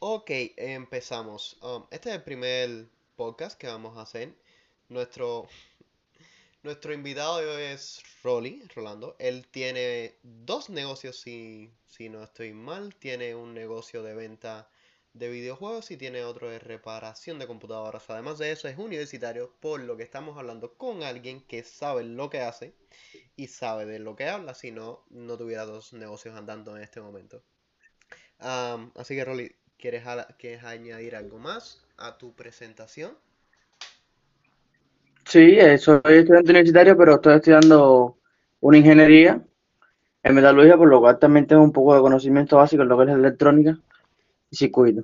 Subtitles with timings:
[0.00, 1.56] Ok, empezamos.
[1.62, 4.34] Um, este es el primer podcast que vamos a hacer.
[4.90, 5.48] Nuestro,
[6.62, 9.16] nuestro invitado es Rolly, Rolando.
[9.18, 12.94] Él tiene dos negocios, si, si no estoy mal.
[12.96, 14.68] Tiene un negocio de venta
[15.14, 18.10] de videojuegos y tiene otro de reparación de computadoras.
[18.10, 22.28] Además de eso, es universitario, por lo que estamos hablando con alguien que sabe lo
[22.28, 22.74] que hace
[23.34, 27.00] y sabe de lo que habla, si no, no tuviera dos negocios andando en este
[27.00, 27.42] momento.
[28.38, 30.04] Así que, Rolly, ¿quieres,
[30.38, 33.16] ¿quieres añadir algo más a tu presentación?
[35.24, 38.18] Sí, eh, soy estudiante universitario, pero estoy estudiando
[38.60, 39.42] una ingeniería
[40.22, 43.04] en metalurgia, por lo cual también tengo un poco de conocimiento básico en lo que
[43.04, 43.78] es la electrónica
[44.50, 45.02] y circuito.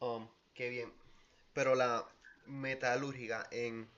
[0.00, 0.92] Um, qué bien.
[1.52, 2.04] Pero la
[2.46, 3.88] metalúrgica en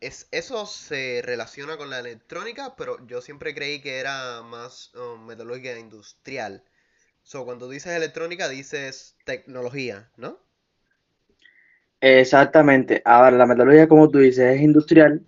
[0.00, 5.26] es, eso se relaciona con la electrónica, pero yo siempre creí que era más um,
[5.26, 6.62] metalúrgica industrial.
[7.22, 10.38] So, cuando dices electrónica, dices tecnología, ¿no?
[12.00, 13.02] Exactamente.
[13.04, 15.22] Ahora, la metalurgia, como tú dices, es industrial,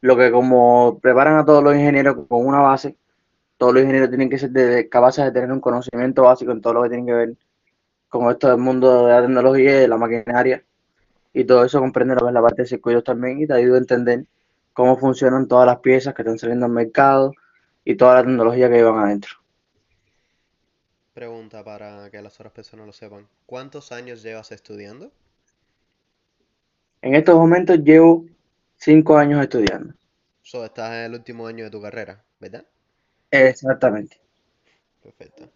[0.00, 2.96] lo que como preparan a todos los ingenieros con una base,
[3.58, 6.82] todos los ingenieros tienen que ser capaces de tener un conocimiento básico en todo lo
[6.82, 7.34] que tiene que ver
[8.08, 10.64] con esto del mundo de la tecnología y de la maquinaria.
[11.34, 14.24] Y todo eso comprende la parte de circuitos también y te ayuda a entender
[14.72, 17.32] cómo funcionan todas las piezas que están saliendo al mercado
[17.84, 19.34] y toda la tecnología que llevan adentro.
[21.12, 23.28] Pregunta para que las otras personas lo sepan.
[23.46, 25.12] ¿Cuántos años llevas estudiando?
[27.02, 28.24] En estos momentos llevo
[28.76, 29.94] cinco años estudiando.
[30.42, 32.64] So, estás en el último año de tu carrera, ¿verdad?
[33.30, 34.20] Exactamente.
[35.02, 35.50] Perfecto.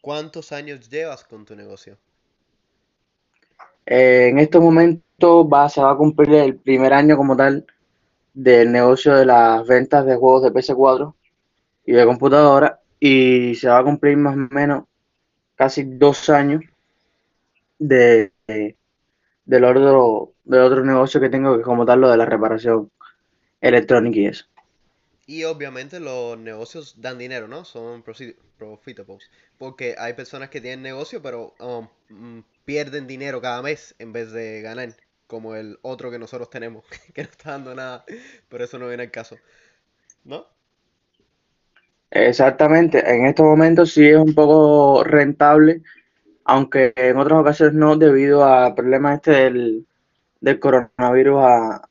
[0.00, 1.98] ¿Cuántos años llevas con tu negocio?
[3.86, 7.66] Eh, en estos momentos va, se va a cumplir el primer año como tal
[8.34, 11.14] del negocio de las ventas de juegos de PS4
[11.86, 14.84] y de computadora y se va a cumplir más o menos
[15.56, 16.62] casi dos años
[17.78, 18.32] de,
[19.44, 22.90] del otro, del otro negocio que tengo, que como tal lo de la reparación
[23.60, 24.46] electrónica y eso.
[25.32, 27.64] Y obviamente los negocios dan dinero, ¿no?
[27.64, 29.30] Son profitables.
[29.56, 34.30] Porque hay personas que tienen negocio, pero um, mm, pierden dinero cada mes en vez
[34.32, 34.94] de ganar.
[35.26, 36.84] Como el otro que nosotros tenemos,
[37.14, 38.04] que no está dando nada.
[38.50, 39.38] Pero eso no viene al caso.
[40.22, 40.46] ¿No?
[42.10, 42.98] Exactamente.
[42.98, 45.80] En estos momentos sí es un poco rentable
[46.44, 49.86] aunque en otras ocasiones no, debido al problema este del,
[50.60, 51.40] coronavirus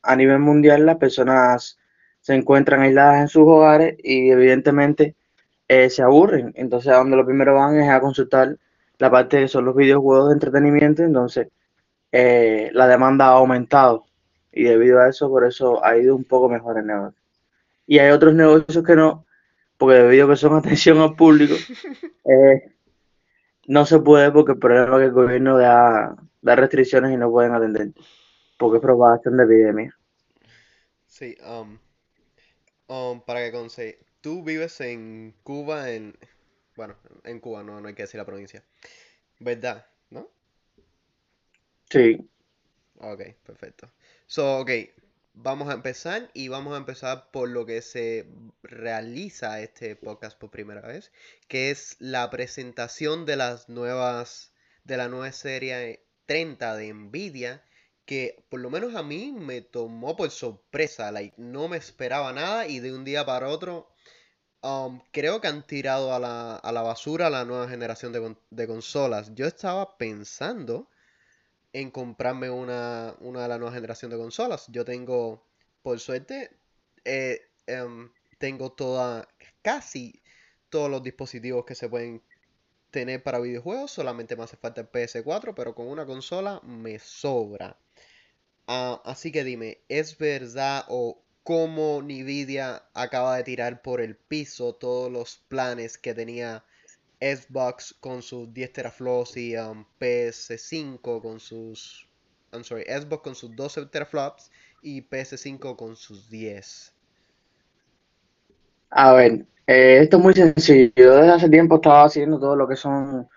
[0.02, 1.78] a, nivel mundial, las personas
[2.22, 5.16] se encuentran aisladas en sus hogares y evidentemente
[5.68, 6.52] eh, se aburren.
[6.56, 8.56] Entonces, a donde lo primero van es a consultar
[8.98, 11.48] la parte que son los videojuegos de entretenimiento, entonces
[12.12, 14.06] eh, la demanda ha aumentado
[14.52, 17.20] y debido a eso, por eso ha ido un poco mejor el negocio.
[17.86, 19.26] Y hay otros negocios que no,
[19.76, 21.54] porque debido a que son atención al público,
[22.24, 22.72] eh,
[23.66, 27.54] no se puede porque el problema es que el gobierno da, restricciones y no pueden
[27.54, 27.90] atender,
[28.58, 29.98] porque es propagación de epidemia.
[31.06, 31.78] Sí, um,
[32.92, 36.16] um, para que conste, tú vives en Cuba, en,
[36.76, 38.64] bueno, en Cuba, no, no hay que decir la provincia,
[39.38, 39.86] ¿verdad?
[40.10, 40.30] ¿No?
[41.90, 42.28] Sí.
[42.98, 43.90] Ok, perfecto.
[44.26, 44.70] So, ok,
[45.34, 48.26] vamos a empezar y vamos a empezar por lo que se
[48.62, 51.12] realiza este podcast por primera vez,
[51.48, 54.52] que es la presentación de las nuevas
[54.84, 57.62] de la nueva serie 30 de Nvidia,
[58.04, 62.66] que por lo menos a mí me tomó por sorpresa, like, no me esperaba nada
[62.66, 63.88] y de un día para otro
[64.62, 68.66] um, creo que han tirado a la, a la basura la nueva generación de, de
[68.66, 69.34] consolas.
[69.34, 70.88] Yo estaba pensando
[71.72, 74.66] en comprarme una, una de la nueva generación de consolas.
[74.68, 75.46] Yo tengo,
[75.82, 76.50] por suerte,
[77.04, 79.28] eh, em, tengo toda,
[79.62, 80.22] casi
[80.68, 82.22] todos los dispositivos que se pueden
[82.90, 83.90] tener para videojuegos.
[83.90, 87.78] Solamente me hace falta el PS4, pero con una consola me sobra.
[88.74, 94.74] Ah, así que dime, ¿es verdad o cómo Nvidia acaba de tirar por el piso
[94.76, 96.64] todos los planes que tenía
[97.20, 102.08] Xbox con sus 10 teraflops y um, PS5 con sus.
[102.50, 106.94] I'm sorry, Xbox con sus 12 teraflops y PS5 con sus 10.
[108.88, 110.90] A ver, eh, esto es muy sencillo.
[110.96, 113.28] Yo desde hace tiempo estaba haciendo todo lo que son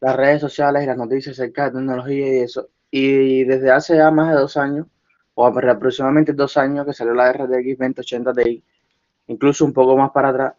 [0.00, 2.70] las redes sociales y las noticias acerca de tecnología y eso.
[2.90, 4.86] Y desde hace ya más de dos años,
[5.34, 8.64] o aproximadamente dos años que salió la RTX 2080 Ti,
[9.28, 10.54] incluso un poco más para atrás,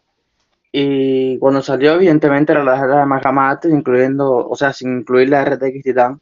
[0.72, 5.44] y cuando salió, evidentemente, era la de más gama incluyendo, o sea, sin incluir la
[5.44, 6.20] RTX Titan,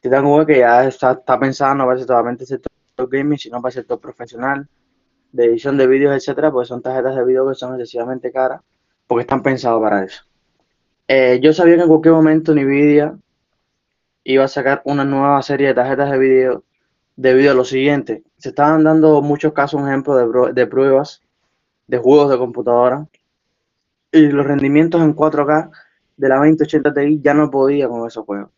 [0.00, 2.70] Titan V, que ya está, está pensada no para ser totalmente sector
[3.10, 4.68] gaming, sino para sector profesional,
[5.32, 8.60] de edición de vídeos, etcétera, pues son tarjetas de vídeo que son excesivamente caras
[9.06, 10.22] porque están pensados para eso.
[11.08, 13.16] Eh, yo sabía que en cualquier momento Nvidia
[14.24, 16.64] iba a sacar una nueva serie de tarjetas de video
[17.16, 18.22] debido a lo siguiente.
[18.36, 21.22] Se estaban dando muchos casos, un ejemplo de, de pruebas
[21.88, 23.08] de juegos de computadora
[24.12, 25.70] y los rendimientos en 4K
[26.16, 28.50] de la 2080 Ti ya no podía con esos juegos.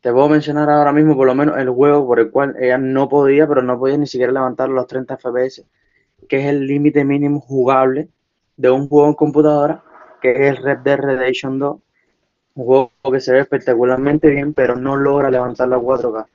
[0.00, 3.08] Te puedo mencionar ahora mismo por lo menos el juego por el cual ella no
[3.08, 5.66] podía, pero no podía ni siquiera levantar los 30 FPS,
[6.28, 8.08] que es el límite mínimo jugable
[8.56, 9.82] de un juego en computadora,
[10.22, 11.80] que es el Red Dead Redemption 2.
[12.54, 16.26] Un juego que se ve espectacularmente bien, pero no logra levantar la 4K.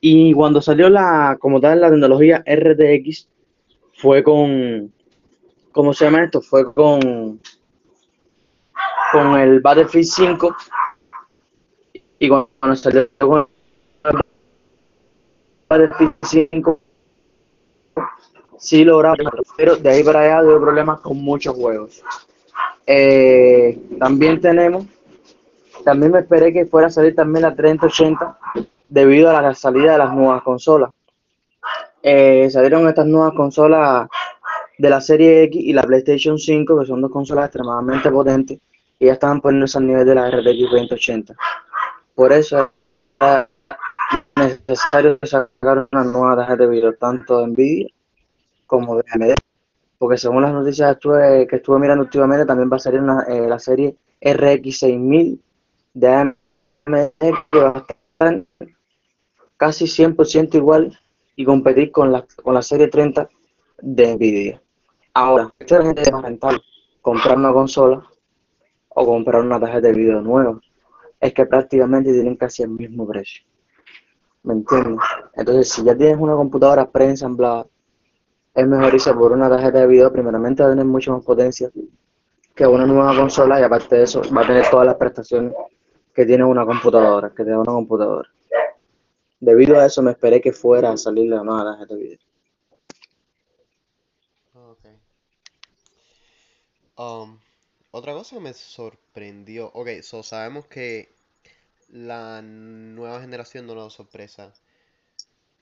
[0.00, 3.28] Y cuando salió la, como tal, la tecnología RTX,
[3.94, 4.92] fue con,
[5.72, 6.40] ¿cómo se llama esto?
[6.40, 7.40] Fue con,
[9.12, 10.56] con el Battlefield 5
[12.20, 13.48] y cuando salió con
[14.04, 14.20] el
[15.68, 16.80] Battlefield 5
[18.58, 19.16] sí lograba,
[19.56, 22.02] pero de ahí para allá tuve problemas con muchos juegos.
[22.86, 24.86] Eh, también tenemos,
[25.84, 28.38] también me esperé que fuera a salir también la 3080
[28.88, 30.90] debido a la salida de las nuevas consolas.
[32.02, 34.08] Eh, salieron estas nuevas consolas
[34.78, 38.58] de la serie X y la PlayStation 5, que son dos consolas extremadamente potentes,
[38.98, 41.34] y ya estaban poniéndose al nivel de la RTX 2080.
[42.14, 42.70] Por eso
[43.20, 43.46] es
[44.36, 47.88] necesario sacar una nueva tarjeta de video, tanto de Nvidia
[48.66, 49.34] como de AMD,
[49.98, 53.96] porque según las noticias que estuve, mirando últimamente, también va a salir eh, la serie
[54.20, 55.40] RX 6000
[55.98, 57.10] de AMD,
[57.50, 58.44] que va a estar
[59.56, 60.98] casi 100% igual
[61.34, 63.28] y competir con la, con la serie 30
[63.82, 64.62] de Nvidia.
[65.14, 66.60] Ahora, esta gente es más rentable
[67.02, 68.06] comprar una consola
[68.90, 70.60] o comprar una tarjeta de video nueva.
[71.20, 73.42] Es que prácticamente tienen casi el mismo precio.
[74.44, 75.04] ¿Me entiendes?
[75.34, 77.66] Entonces, si ya tienes una computadora preensamblada,
[78.54, 80.12] es mejor irse por una tarjeta de video.
[80.12, 81.70] Primeramente va a tener mucha más potencia
[82.54, 85.52] que una nueva consola y aparte de eso va a tener todas las prestaciones
[86.18, 88.28] que tiene una computadora, que tiene una computadora.
[89.38, 92.18] Debido a eso me esperé que fuera a salir la nueva tarjeta de video.
[96.96, 97.38] Um,
[97.92, 99.70] otra cosa que me sorprendió.
[99.74, 101.14] Ok, so sabemos que
[101.88, 104.52] la nueva generación no nos sorpresa.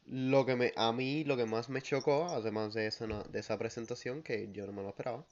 [0.07, 3.59] Lo que me, a mí lo que más me chocó, además de esa, de esa
[3.59, 5.23] presentación, que yo no me lo esperaba,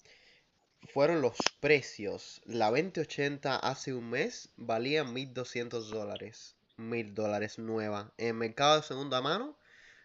[0.92, 2.40] fueron los precios.
[2.44, 6.56] La 2080 hace un mes valía 1200 dólares.
[6.76, 8.12] 1000 dólares nueva.
[8.18, 9.56] En mercado de segunda mano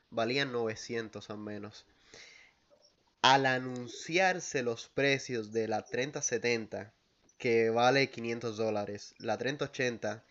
[0.10, 1.86] valían 900 al menos
[3.22, 6.94] al anunciarse los precios de la 3070,
[7.38, 10.24] que vale 500 dólares, la 3080,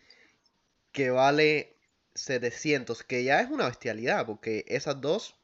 [0.91, 1.75] que vale
[2.15, 5.35] 700, que ya es una bestialidad, porque esas dos,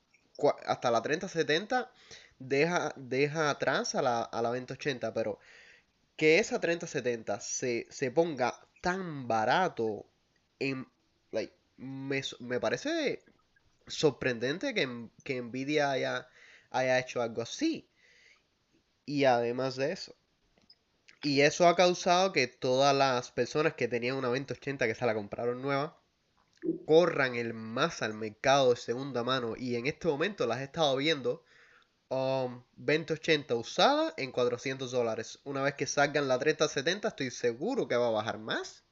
[0.66, 1.92] hasta la 3070,
[2.40, 5.40] deja, deja atrás a la, a la 2080, pero
[6.16, 10.06] que esa 3070 se, se ponga tan barato
[10.60, 10.88] en,
[11.78, 13.24] me, me parece
[13.88, 16.28] sorprendente que, que Nvidia haya
[16.76, 17.90] haya hecho algo así.
[19.06, 20.16] Y además de eso.
[21.24, 25.16] Y eso ha causado que todas las personas que tenían una 2080 que se la
[25.16, 25.98] compraron nueva,
[26.86, 29.56] corran el más al mercado de segunda mano.
[29.58, 31.44] Y en este momento las he estado viendo.
[32.10, 35.40] Um, 2080 usada en 400 dólares.
[35.44, 38.84] Una vez que salgan la 3070 estoy seguro que va a bajar más.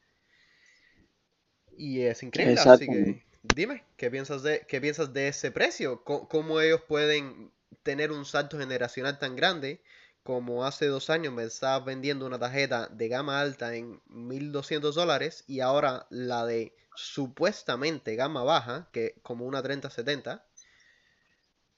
[1.77, 2.59] Y es increíble.
[2.59, 6.03] Así que dime, ¿qué piensas de, qué piensas de ese precio?
[6.03, 7.51] cómo ellos pueden
[7.83, 9.81] tener un salto generacional tan grande
[10.23, 15.43] como hace dos años me estaba vendiendo una tarjeta de gama alta en 1200 dólares
[15.47, 20.45] y ahora la de supuestamente gama baja, que como una 3070,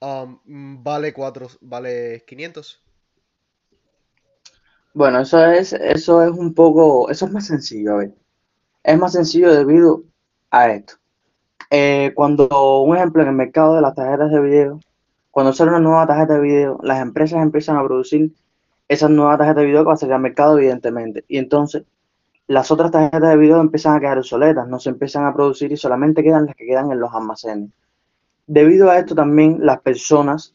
[0.00, 2.82] um, vale, 4, vale 500.
[4.94, 8.14] Bueno, eso es, eso es un poco, eso es más sencillo, a ver.
[8.82, 10.04] Es más sencillo debido
[10.50, 10.94] a esto.
[11.70, 14.80] Eh, cuando, un ejemplo, en el mercado de las tarjetas de video,
[15.30, 18.32] cuando sale una nueva tarjeta de video, las empresas empiezan a producir
[18.88, 21.24] esas nuevas tarjetas de video que va a salir al mercado, evidentemente.
[21.28, 21.84] Y entonces,
[22.46, 25.76] las otras tarjetas de video empiezan a quedar obsoletas, no se empiezan a producir y
[25.76, 27.70] solamente quedan las que quedan en los almacenes.
[28.46, 30.54] Debido a esto también las personas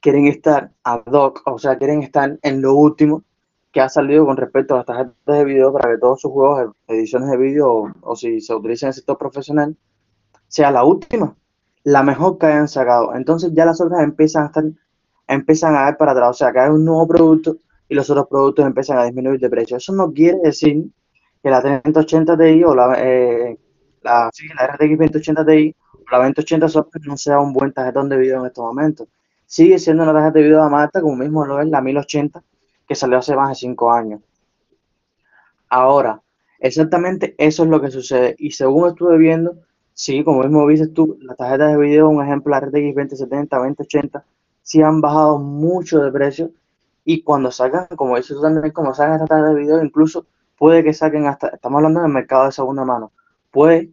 [0.00, 3.24] quieren estar ad hoc, o sea, quieren estar en lo último
[3.72, 6.74] que ha salido con respecto a las tarjetas de video para que todos sus juegos,
[6.88, 9.76] ediciones de video o, si se utilizan en el sector profesional,
[10.48, 11.36] sea la última
[11.84, 13.14] la mejor que hayan sacado.
[13.14, 14.64] Entonces ya las otras empiezan a estar,
[15.26, 17.56] empiezan a ver para atrás, o sea, que hay un nuevo producto
[17.88, 19.76] y los otros productos empiezan a disminuir de precio.
[19.76, 20.84] Eso no quiere decir
[21.42, 23.58] que la 3080 Ti o la, eh,
[24.02, 25.76] la, sí, la RTX 2080 Ti
[26.10, 29.08] la 2080 Super no sea un buen tarjetón de video en estos momentos.
[29.46, 32.42] Sigue siendo una tarjeta de video de más como mismo lo es la 1080,
[32.86, 34.20] que salió hace más de 5 años.
[35.68, 36.20] Ahora,
[36.58, 38.34] exactamente eso es lo que sucede.
[38.38, 39.56] Y según estuve viendo,
[39.94, 44.24] sí, como mismo dices tú, las tarjetas de video, un ejemplo, la RTX 2070, 2080,
[44.62, 46.50] sí han bajado mucho de precio.
[47.04, 50.26] Y cuando sacan, como dices tú también, como sacan estas tarjetas de video, incluso
[50.58, 53.12] puede que saquen hasta, estamos hablando del mercado de segunda mano,
[53.50, 53.90] puede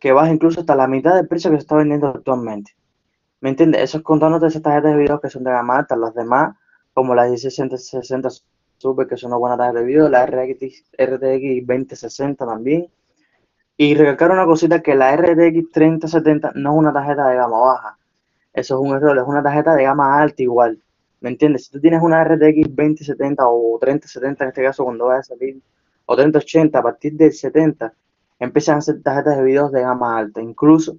[0.00, 2.72] que baje incluso hasta la mitad del precio que se está vendiendo actualmente.
[3.40, 3.82] ¿Me entiendes?
[3.82, 6.56] Eso es contándote esas tarjetas de video que son de gama alta, las demás,
[6.94, 8.30] como la 1660
[8.78, 12.88] Super, que son una buena tarjeta de video, la RTX, RTX 2060 también.
[13.76, 17.98] Y recalcar una cosita, que la RTX 3070 no es una tarjeta de gama baja.
[18.54, 20.82] Eso es un error, es una tarjeta de gama alta igual.
[21.20, 21.66] ¿Me entiendes?
[21.66, 25.60] Si tú tienes una RTX 2070 o 3070 en este caso cuando vaya a salir,
[26.06, 27.92] o 3080 a partir del 70,
[28.40, 30.40] empiezan a ser tarjetas de video de gama alta.
[30.40, 30.96] Incluso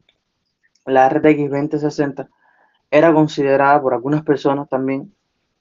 [0.86, 2.30] la RTX 2060
[2.90, 5.14] era considerada por algunas personas también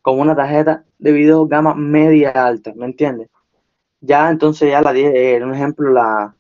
[0.03, 3.29] como una tarjeta de video gama media alta, ¿me entiendes?
[4.01, 6.35] Ya entonces ya la eh, un ejemplo la,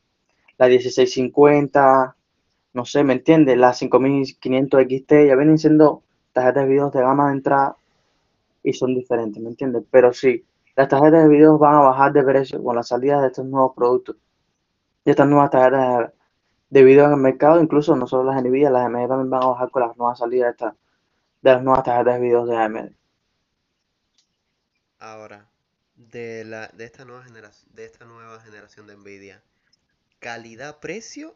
[0.58, 2.16] la 1650,
[2.72, 3.56] no sé, ¿me entiendes?
[3.58, 7.76] La 5500 XT ya vienen siendo tarjetas de video de gama de entrada
[8.62, 9.84] y son diferentes, ¿me entiendes?
[9.90, 10.44] Pero sí,
[10.76, 13.72] las tarjetas de video van a bajar de precio con la salida de estos nuevos
[13.74, 14.16] productos,
[15.04, 16.12] de estas nuevas tarjetas
[16.68, 19.46] de video en el mercado, incluso no solo las NVIDIA, las AMD también van a
[19.46, 22.92] bajar con las nuevas salidas de, de las nuevas tarjetas de video de AMD.
[24.98, 25.48] Ahora,
[25.96, 29.42] de, la, de, esta nueva generación, de esta nueva generación de Nvidia,
[30.18, 31.34] calidad-precio,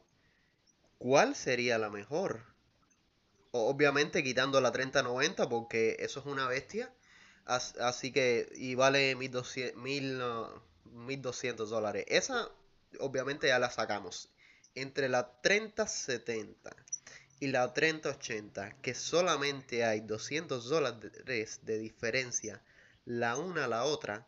[0.98, 2.42] ¿cuál sería la mejor?
[3.52, 6.92] Obviamente quitando la 3090 porque eso es una bestia.
[7.46, 12.04] Así que, y vale 1200, 1200 dólares.
[12.08, 12.48] Esa,
[13.00, 14.30] obviamente, ya la sacamos.
[14.74, 16.74] Entre la 3070
[17.40, 22.62] y la 3080, que solamente hay 200 dólares de diferencia
[23.04, 24.26] la una a la otra,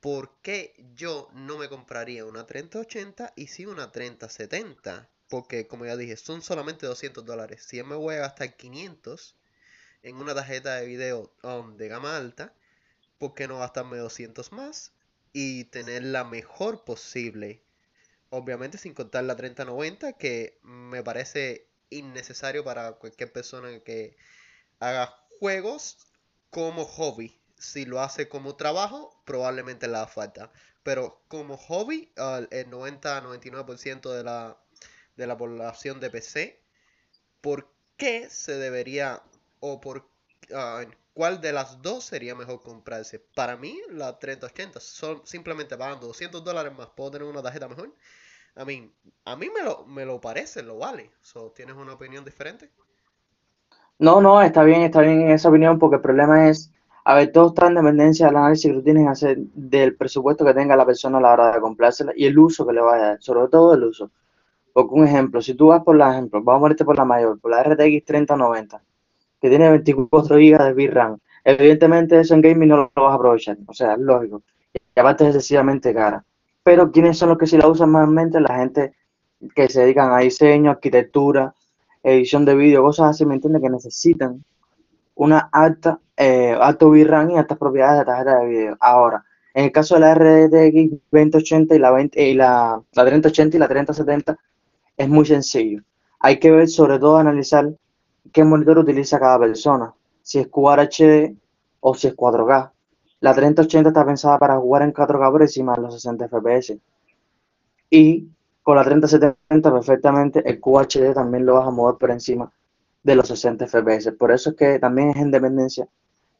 [0.00, 5.08] ¿por qué yo no me compraría una 3080 y sí una 3070?
[5.28, 7.64] Porque como ya dije, son solamente 200 dólares.
[7.66, 9.34] Si me voy a gastar 500
[10.02, 12.52] en una tarjeta de video um, de gama alta,
[13.18, 14.92] ¿por qué no gastarme 200 más
[15.32, 17.62] y tener la mejor posible?
[18.34, 24.16] Obviamente sin contar la 3090 que me parece innecesario para cualquier persona que
[24.80, 25.98] haga juegos
[26.50, 30.52] como hobby si lo hace como trabajo, probablemente le da falta.
[30.82, 32.12] Pero como hobby,
[32.50, 34.58] el 90-99% de la,
[35.16, 36.60] de la población de PC,
[37.40, 39.22] ¿por qué se debería
[39.60, 40.08] o por
[40.54, 40.84] ah,
[41.14, 43.20] cuál de las dos sería mejor comprarse?
[43.20, 47.94] Para mí, la 3080, son simplemente pagando 200 dólares más, puedo tener una tarjeta mejor.
[48.54, 51.10] A mí me lo, me lo parece, lo vale.
[51.54, 52.70] ¿Tienes una opinión diferente?
[53.98, 56.72] No, no, está bien, está bien esa opinión porque el problema es
[57.04, 60.44] a ver, todo está en dependencia del análisis que tú tienes que hacer del presupuesto
[60.44, 63.04] que tenga la persona a la hora de comprársela y el uso que le vaya
[63.04, 64.10] a dar, sobre todo el uso.
[64.72, 67.40] Porque un ejemplo, si tú vas por la ejemplo, vamos a ponerte por la mayor,
[67.40, 68.82] por la RTX 3090,
[69.40, 73.58] que tiene 24 GB de VRAM, evidentemente eso en gaming no lo vas a aprovechar,
[73.66, 74.42] o sea, es lógico.
[74.94, 76.24] Y aparte es excesivamente cara.
[76.62, 78.40] Pero ¿quiénes son los que sí la usan mayormente?
[78.40, 78.94] La gente
[79.54, 81.54] que se dedican a diseño, arquitectura,
[82.02, 83.62] edición de vídeo, cosas así, ¿me entiendes?
[83.62, 84.44] Que necesitan
[85.14, 88.76] una alta, eh, alto VRAM y altas propiedades de tarjeta de video.
[88.80, 93.56] Ahora, en el caso de la RTX 2080 y la, 20, y la, la 3080
[93.56, 94.38] y la 3070,
[94.96, 95.82] es muy sencillo.
[96.20, 97.70] Hay que ver, sobre todo, analizar
[98.32, 99.92] qué monitor utiliza cada persona,
[100.22, 101.34] si es QHD
[101.80, 102.71] o si es 4K.
[103.22, 106.76] La 3080 está pensada para jugar en 4K por encima de los 60 FPS.
[107.88, 108.26] Y
[108.64, 112.50] con la 3070 perfectamente el QHD también lo vas a mover por encima
[113.00, 114.10] de los 60 FPS.
[114.18, 115.86] Por eso es que también es en dependencia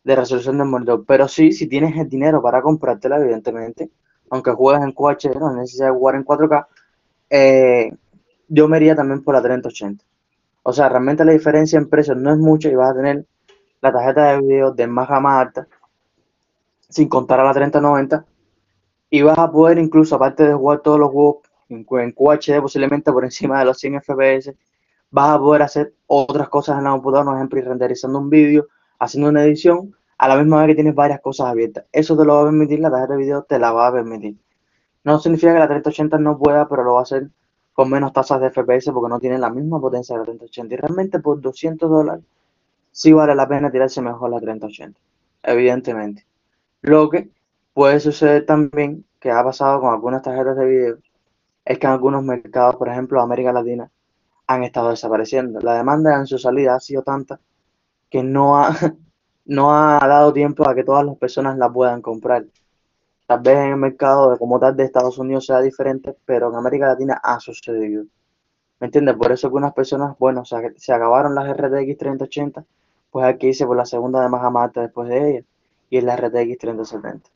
[0.03, 1.05] de resolución del monitor.
[1.07, 3.89] Pero sí, si tienes el dinero para comprártela, evidentemente,
[4.31, 6.67] aunque juegues en QHD, no necesitas jugar en 4K,
[7.31, 7.93] eh,
[8.49, 10.05] yo me iría también por la 3080.
[10.65, 13.25] O sea, realmente la diferencia en precios no es mucho y vas a tener
[13.81, 15.69] la tarjeta de video de más gama alta,
[16.93, 18.25] sin contar a la 3090,
[19.11, 21.37] y vas a poder incluso, aparte de jugar todos los juegos
[21.69, 24.55] en QHD, posiblemente por encima de los 100 FPS,
[25.11, 28.69] vas a poder hacer otras cosas en la computadora, por ejemplo, renderizando un vídeo,
[28.99, 31.85] haciendo una edición, a la misma vez que tienes varias cosas abiertas.
[31.93, 34.37] Eso te lo va a permitir, la tarjeta de video te la va a permitir.
[35.05, 37.29] No significa que la 3080 no pueda, pero lo va a hacer
[37.73, 40.75] con menos tasas de FPS porque no tiene la misma potencia de la 3080.
[40.75, 42.25] Y realmente por 200 dólares
[42.93, 44.99] sí vale la pena tirarse mejor la 3080,
[45.43, 46.25] evidentemente.
[46.83, 47.31] Lo que
[47.75, 50.99] puede suceder también, que ha pasado con algunas tarjetas de video,
[51.65, 53.89] es que en algunos mercados, por ejemplo América Latina,
[54.49, 55.61] han estado desapareciendo.
[55.61, 57.41] La demanda en su salida ha sido tanta
[58.11, 58.75] que no ha,
[59.47, 62.47] no ha dado tiempo a que todas las personas la puedan comprar.
[63.27, 66.57] Tal vez en el mercado de como tal de Estados Unidos sea diferente, pero en
[66.57, 68.05] América Latina ha sucedido.
[68.81, 69.17] ¿Me entiendes?
[69.17, 72.65] Por eso que unas personas, bueno, se, se acabaron las RTX 3080,
[73.13, 75.45] pues que irse por la segunda de más amante después de ella,
[75.93, 77.31] y es la RTX 3070.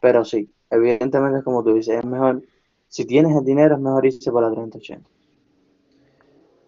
[0.00, 2.42] Pero sí, evidentemente como tú dices, es mejor,
[2.88, 5.08] si tienes el dinero, es mejor irse por la 3080.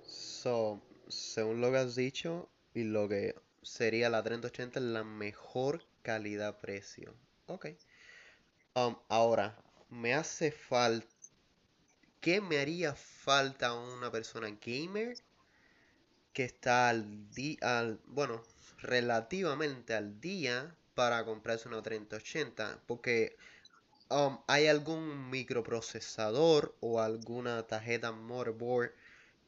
[0.05, 5.83] So, según lo que has dicho, y lo que sería la 3080 es la mejor
[6.02, 7.12] calidad-precio.
[7.47, 7.67] Ok.
[8.76, 11.09] Um, ahora, me hace falta.
[12.21, 15.17] ¿Qué me haría falta a una persona gamer
[16.33, 18.45] que está al día, bueno,
[18.79, 22.80] relativamente al día para comprarse una 3080?
[22.87, 23.35] Porque
[24.11, 28.90] um, hay algún microprocesador o alguna tarjeta motherboard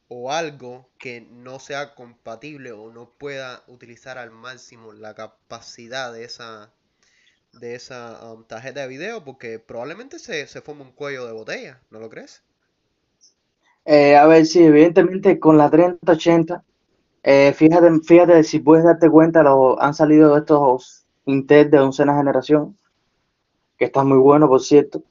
[0.09, 6.25] o algo que no sea compatible o no pueda utilizar al máximo la capacidad de
[6.25, 6.73] esa
[7.61, 11.83] de esa um, tarjeta de video porque probablemente se, se forme un cuello de botella,
[11.91, 12.43] ¿no lo crees?
[13.85, 16.65] Eh, a ver, sí, evidentemente con la 3080,
[17.25, 22.77] eh, fíjate, fíjate si puedes darte cuenta, lo, han salido estos Intel de oncena generación,
[23.79, 25.03] que están muy buenos, por cierto.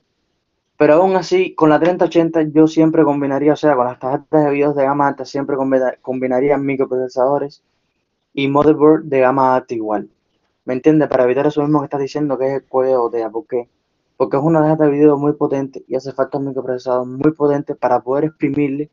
[0.77, 4.51] Pero aún así, con la 3080 yo siempre combinaría, o sea, con las tarjetas de
[4.51, 5.55] video de gama alta, siempre
[6.01, 7.63] combinaría microprocesadores
[8.33, 10.09] y motherboard de gama alta igual.
[10.65, 11.07] ¿Me entiendes?
[11.07, 13.29] Para evitar eso mismo que estás diciendo que es el cuello de.
[13.29, 13.69] ¿Por qué?
[14.17, 17.75] Porque es una tarjeta de video muy potente y hace falta un microprocesador muy potente
[17.75, 18.89] para poder exprimirle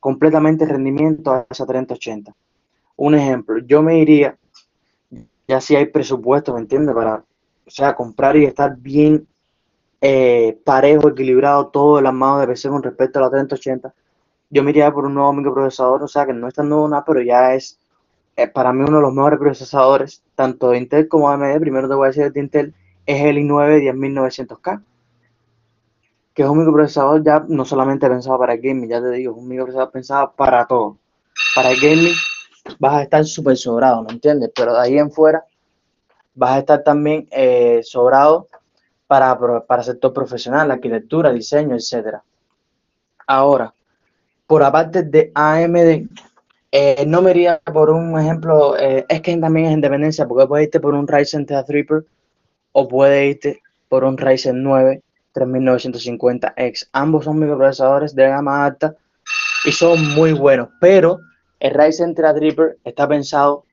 [0.00, 2.34] completamente el rendimiento a esa 3080.
[2.96, 4.36] Un ejemplo, yo me iría,
[5.52, 6.94] ya si hay presupuesto, ¿me entiendes?
[6.94, 9.28] Para, o sea, comprar y estar bien
[10.00, 13.92] eh, parejo, equilibrado todo el armado de PC con respecto a la 3080,
[14.48, 17.04] yo me iría por un nuevo microprocesador, o sea, que no es tan nuevo nada,
[17.04, 17.78] pero ya es
[18.36, 21.94] eh, para mí uno de los mejores procesadores, tanto de Intel como AMD, primero te
[21.96, 24.82] voy a decir de Intel, es el i9 10900K,
[26.32, 29.38] que es un microprocesador ya no solamente pensado para el gaming, ya te digo, es
[29.38, 30.96] un microprocesador pensado para todo.
[31.54, 32.14] Para el gaming
[32.78, 34.50] vas a estar súper sobrado, ¿me entiendes?
[34.54, 35.44] Pero de ahí en fuera
[36.34, 38.48] vas a estar también eh, sobrado
[39.06, 42.22] para, para sector profesional, arquitectura, diseño, etcétera.
[43.26, 43.72] Ahora,
[44.46, 46.08] por aparte de AMD,
[46.72, 50.66] eh, no me iría por un ejemplo, eh, es que también es independencia, porque puedes
[50.66, 52.04] irte por un Ryzen Threadripper
[52.72, 55.02] o puedes irte por un Ryzen 9
[55.34, 56.88] 3950X.
[56.92, 58.94] Ambos son microprocesadores de gama alta
[59.64, 61.20] y son muy buenos, pero
[61.62, 63.64] el Ryzen Threadripper está pensado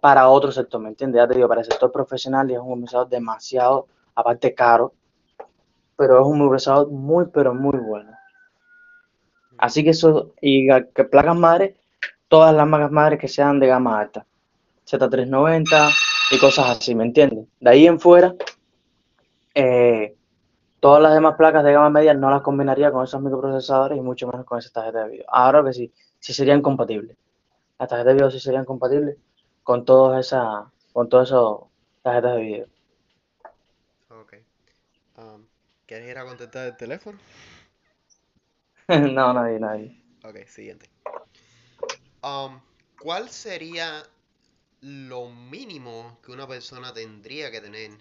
[0.00, 1.20] para otro sector, ¿me entiendes?
[1.20, 4.94] Ya te digo, para el sector profesional y es un procesador demasiado, aparte caro,
[5.96, 8.10] pero es un procesador muy, pero muy bueno.
[9.58, 11.76] Así que eso, y que placas madres
[12.26, 14.26] todas las marcas madres que sean de gama alta,
[14.84, 15.88] Z390
[16.32, 17.46] y cosas así, ¿me entiendes?
[17.60, 18.34] De ahí en fuera,
[19.54, 20.16] eh,
[20.80, 24.26] todas las demás placas de gama media no las combinaría con esos microprocesadores y mucho
[24.26, 25.26] menos con esas tarjetas de video.
[25.28, 27.16] Ahora que sí, sí serían compatibles.
[27.78, 29.16] Las tarjetas de video sí serían compatibles
[29.64, 31.68] con todas esas, con todas esas
[32.02, 32.66] tarjetas de video.
[34.10, 34.34] Ok.
[35.16, 35.46] Um,
[35.86, 37.18] ¿Quieres ir a contestar el teléfono?
[38.88, 40.02] no, nadie, nadie.
[40.22, 40.88] Ok, siguiente.
[42.22, 42.60] Um,
[43.00, 44.02] ¿Cuál sería
[44.82, 47.92] lo mínimo que una persona tendría que tener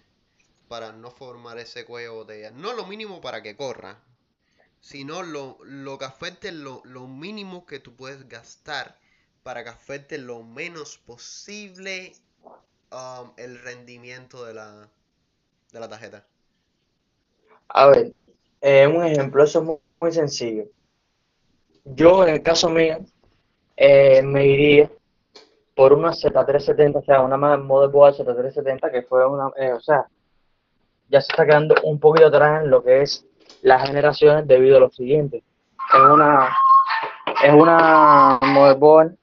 [0.67, 2.51] para no formar ese cuello de botella?
[2.51, 3.97] No lo mínimo para que corra,
[4.81, 8.97] sino lo, lo que afecte lo, lo mínimo que tú puedes gastar
[9.43, 12.13] para que afecte lo menos posible
[12.91, 14.89] um, el rendimiento de la,
[15.71, 16.25] de la tarjeta.
[17.69, 18.13] A ver,
[18.61, 20.65] eh, un ejemplo, eso es muy, sencillo.
[21.85, 22.99] Yo, en el caso mío,
[23.77, 24.91] eh, me iría
[25.75, 30.07] por una Z370, o sea, una motherboard Z370 que fue una, eh, o sea,
[31.09, 33.25] ya se está quedando un poquito atrás en lo que es
[33.61, 35.43] las generaciones debido a lo siguiente.
[35.93, 36.49] Es una,
[37.43, 39.15] es una motherboard,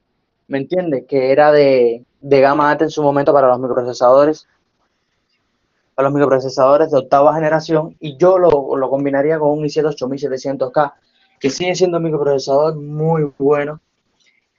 [0.47, 1.05] ¿me entiendes?
[1.07, 4.47] Que era de, de gama alta en su momento para los microprocesadores,
[5.95, 10.93] para los microprocesadores de octava generación y yo lo, lo combinaría con un i7 8700K,
[11.39, 13.79] que sigue siendo un microprocesador muy bueno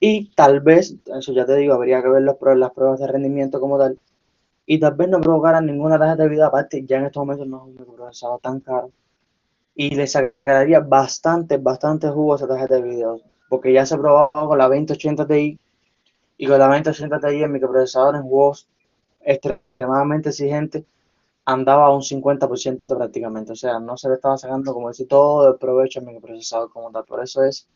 [0.01, 3.79] y tal vez, eso ya te digo, habría que ver las pruebas de rendimiento como
[3.79, 3.99] tal.
[4.67, 7.59] Y tal vez no provocaran ninguna tarjeta de vida aparte, ya en estos momentos no
[7.59, 8.91] es un microprocesador tan caro.
[9.79, 13.21] Y le sacaría bastante, bastante jugo a esa tarjeta de video.
[13.49, 15.57] Porque ya se ha probado con la 2080 Ti
[16.37, 18.69] y con la 2080 Ti el microprocesador en juegos
[19.21, 20.83] extremadamente exigentes
[21.45, 23.53] andaba a un 50% prácticamente.
[23.53, 26.91] O sea, no se le estaba sacando, como decir, todo el provecho al microprocesador como
[26.91, 27.05] tal.
[27.05, 27.69] Por eso es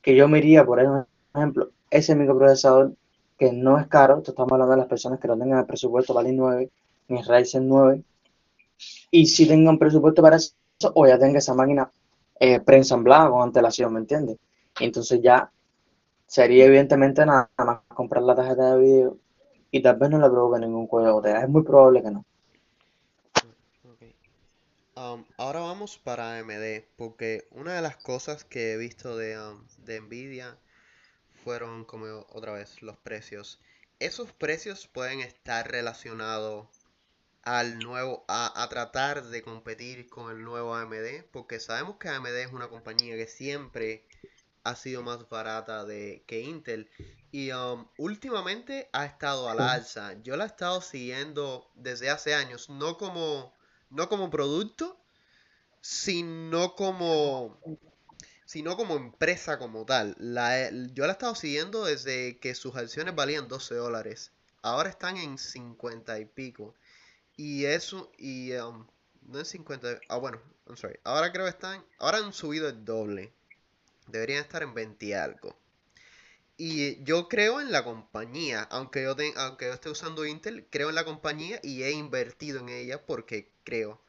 [0.00, 0.80] que yo me iría por
[1.34, 2.94] ejemplo, ese microprocesador
[3.38, 6.32] que no es caro, estamos hablando de las personas que no tengan el presupuesto Vali
[6.32, 6.70] 9
[7.08, 8.02] ni Ryzen 9,
[9.10, 10.54] y si tengan presupuesto para eso,
[10.94, 11.90] o ya tenga esa máquina
[12.38, 14.38] eh, preensamblada con antelación, ¿me entiendes?
[14.78, 15.50] Entonces ya
[16.26, 19.18] sería evidentemente nada más comprar la tarjeta de video
[19.70, 21.42] y tal vez no le provoque ningún cuello botella.
[21.42, 22.24] Es muy probable que no.
[24.96, 29.64] Um, ahora vamos para AMD, porque una de las cosas que he visto de, um,
[29.78, 30.58] de Nvidia
[31.42, 33.60] fueron como otra vez los precios.
[33.98, 36.68] Esos precios pueden estar relacionados
[37.42, 42.36] al nuevo, a, a, tratar de competir con el nuevo AMD, porque sabemos que AMD
[42.36, 44.06] es una compañía que siempre
[44.64, 46.90] ha sido más barata de, que Intel
[47.32, 50.14] y um, últimamente ha estado a la alza.
[50.22, 53.54] Yo la he estado siguiendo desde hace años, no como,
[53.88, 54.98] no como producto,
[55.80, 57.58] sino como,
[58.44, 60.16] sino como empresa como tal.
[60.18, 64.32] La, yo la he estado siguiendo desde que sus acciones valían 12 dólares.
[64.62, 66.74] Ahora están en 50 y pico.
[67.42, 68.86] Y eso, y um,
[69.22, 70.98] no en 50, ah bueno, I'm sorry.
[71.04, 73.32] Ahora creo que están, ahora han subido el doble.
[74.08, 75.58] Deberían estar en 20 y algo.
[76.58, 80.96] Y yo creo en la compañía, aunque yo, aunque yo esté usando Intel, creo en
[80.96, 84.04] la compañía y he invertido en ella porque creo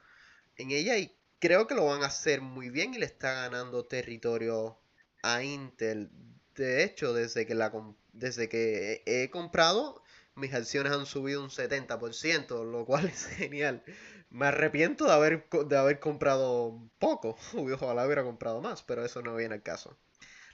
[0.57, 3.85] en ella y creo que lo van a hacer muy bien y le está ganando
[3.85, 4.77] territorio
[5.23, 6.09] a Intel.
[6.55, 7.71] De hecho, desde que, la,
[8.11, 10.00] desde que he comprado,
[10.41, 13.83] mis acciones han subido un 70%, lo cual es genial.
[14.29, 17.37] Me arrepiento de haber, de haber comprado poco.
[17.53, 19.97] Ojalá hubiera comprado más, pero eso no viene al caso.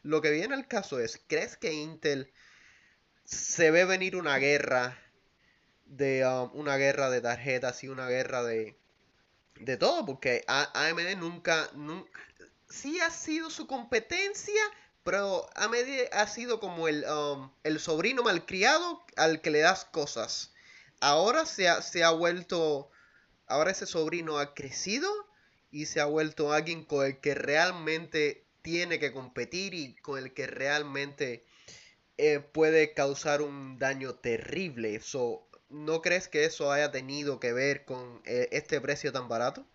[0.04, 2.32] Lo que viene al caso es, ¿crees que Intel
[3.23, 4.97] se ve venir una guerra
[5.86, 8.78] de um, una guerra de tarjetas y una guerra de
[9.60, 10.06] de todo?
[10.06, 12.19] Porque AMD nunca, nunca
[12.69, 14.62] sí ha sido su competencia,
[15.08, 20.52] pero AMD ha sido como el, um, el sobrino malcriado al que le das cosas.
[21.00, 22.91] Ahora se ha, se ha vuelto
[23.46, 25.10] ahora ese sobrino ha crecido
[25.72, 30.34] y se ha vuelto alguien con el que realmente tiene que competir y con el
[30.34, 31.46] que realmente
[32.17, 35.00] eh, puede causar un daño terrible.
[35.70, 39.65] ¿No crees que eso haya tenido que ver con eh, este precio tan barato?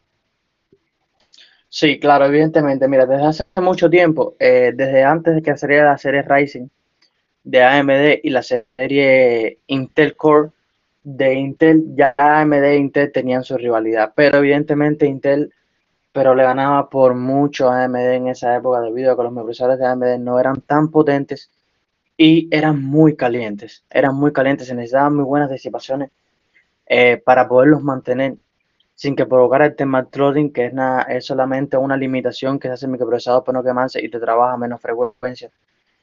[1.74, 2.86] Sí, claro, evidentemente.
[2.86, 6.70] Mira, desde hace mucho tiempo, eh, desde antes de que saliera la serie Ryzen
[7.44, 10.50] de AMD y la serie Intel Core,
[11.02, 15.50] de Intel, ya AMD e Intel tenían su rivalidad, pero evidentemente Intel
[16.12, 19.78] pero le ganaba por mucho a AMD en esa época debido a que los microprocesadores
[19.78, 21.50] de AMD no eran tan potentes
[22.18, 26.10] y eran muy calientes, eran muy calientes, se necesitaban muy buenas disipaciones
[26.86, 28.36] eh, para poderlos mantener
[28.94, 30.72] sin que provocara el tema throttling, que es,
[31.08, 34.54] es solamente una limitación que se hace el microprocesador para no quemarse y te trabaja
[34.54, 35.50] a menos frecuencia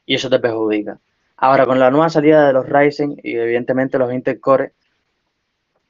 [0.06, 0.99] y eso te perjudica.
[1.38, 4.73] Ahora, con la nueva salida de los Ryzen y evidentemente los Intel Core,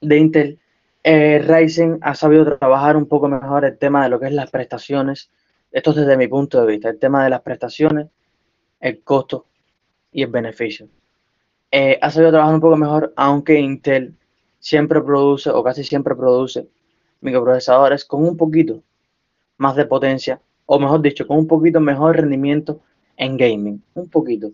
[0.01, 0.59] de Intel,
[1.03, 4.51] eh, Ryzen ha sabido trabajar un poco mejor el tema de lo que es las
[4.51, 5.31] prestaciones.
[5.71, 8.07] Esto es desde mi punto de vista, el tema de las prestaciones,
[8.79, 9.47] el costo
[10.11, 10.87] y el beneficio.
[11.71, 14.15] Eh, ha sabido trabajar un poco mejor, aunque Intel
[14.59, 16.67] siempre produce o casi siempre produce
[17.21, 18.81] microprocesadores con un poquito
[19.57, 22.79] más de potencia, o mejor dicho, con un poquito mejor rendimiento
[23.17, 24.51] en gaming, un poquito,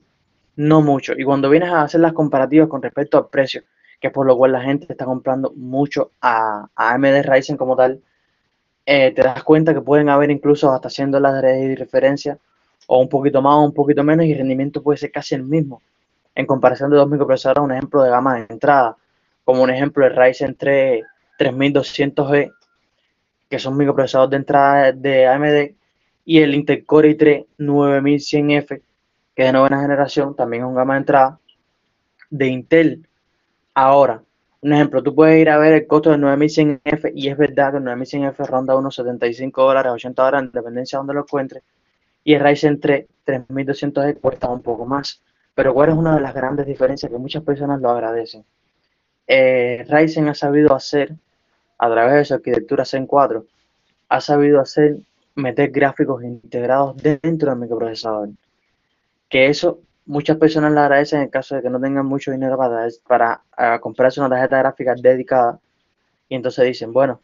[0.55, 1.13] no mucho.
[1.17, 3.63] Y cuando vienes a hacer las comparativas con respecto al precio
[3.99, 8.01] que por lo cual la gente está comprando mucho a, AMD Ryzen como tal,
[8.85, 12.37] eh, te das cuenta que pueden haber incluso hasta haciendo las de referencia
[12.87, 15.43] o un poquito más o un poquito menos y el rendimiento puede ser casi el
[15.43, 15.81] mismo
[16.35, 18.95] en comparación de dos microprocesadores, un ejemplo de gama de entrada,
[19.43, 21.03] como un ejemplo el Ryzen 3
[21.37, 22.53] 3200G,
[23.49, 25.75] que son microprocesadores de entrada de AMD,
[26.25, 30.93] y el Intel Core i3 9100F, que es de novena generación, también es un gama
[30.95, 31.39] de entrada,
[32.29, 33.07] de Intel
[33.77, 34.23] Ahora,
[34.61, 37.77] un ejemplo, tú puedes ir a ver el costo del 9100F y es verdad que
[37.77, 41.63] el 9100F ronda unos 75 dólares, 80 dólares, en dependencia de donde lo encuentres.
[42.23, 45.21] Y el Ryzen 3 3200F cuesta un poco más.
[45.53, 48.45] Pero ¿cuál es una de las grandes diferencias que muchas personas lo agradecen?
[49.27, 51.13] Eh, Ryzen ha sabido hacer,
[51.77, 53.45] a través de su arquitectura Zen 4,
[54.09, 54.97] ha sabido hacer,
[55.35, 58.29] meter gráficos integrados dentro del microprocesador.
[59.29, 62.87] Que eso muchas personas le agradecen en caso de que no tengan mucho dinero para,
[63.07, 65.59] para ah, comprarse una tarjeta gráfica dedicada.
[66.29, 67.19] Y entonces dicen, bueno,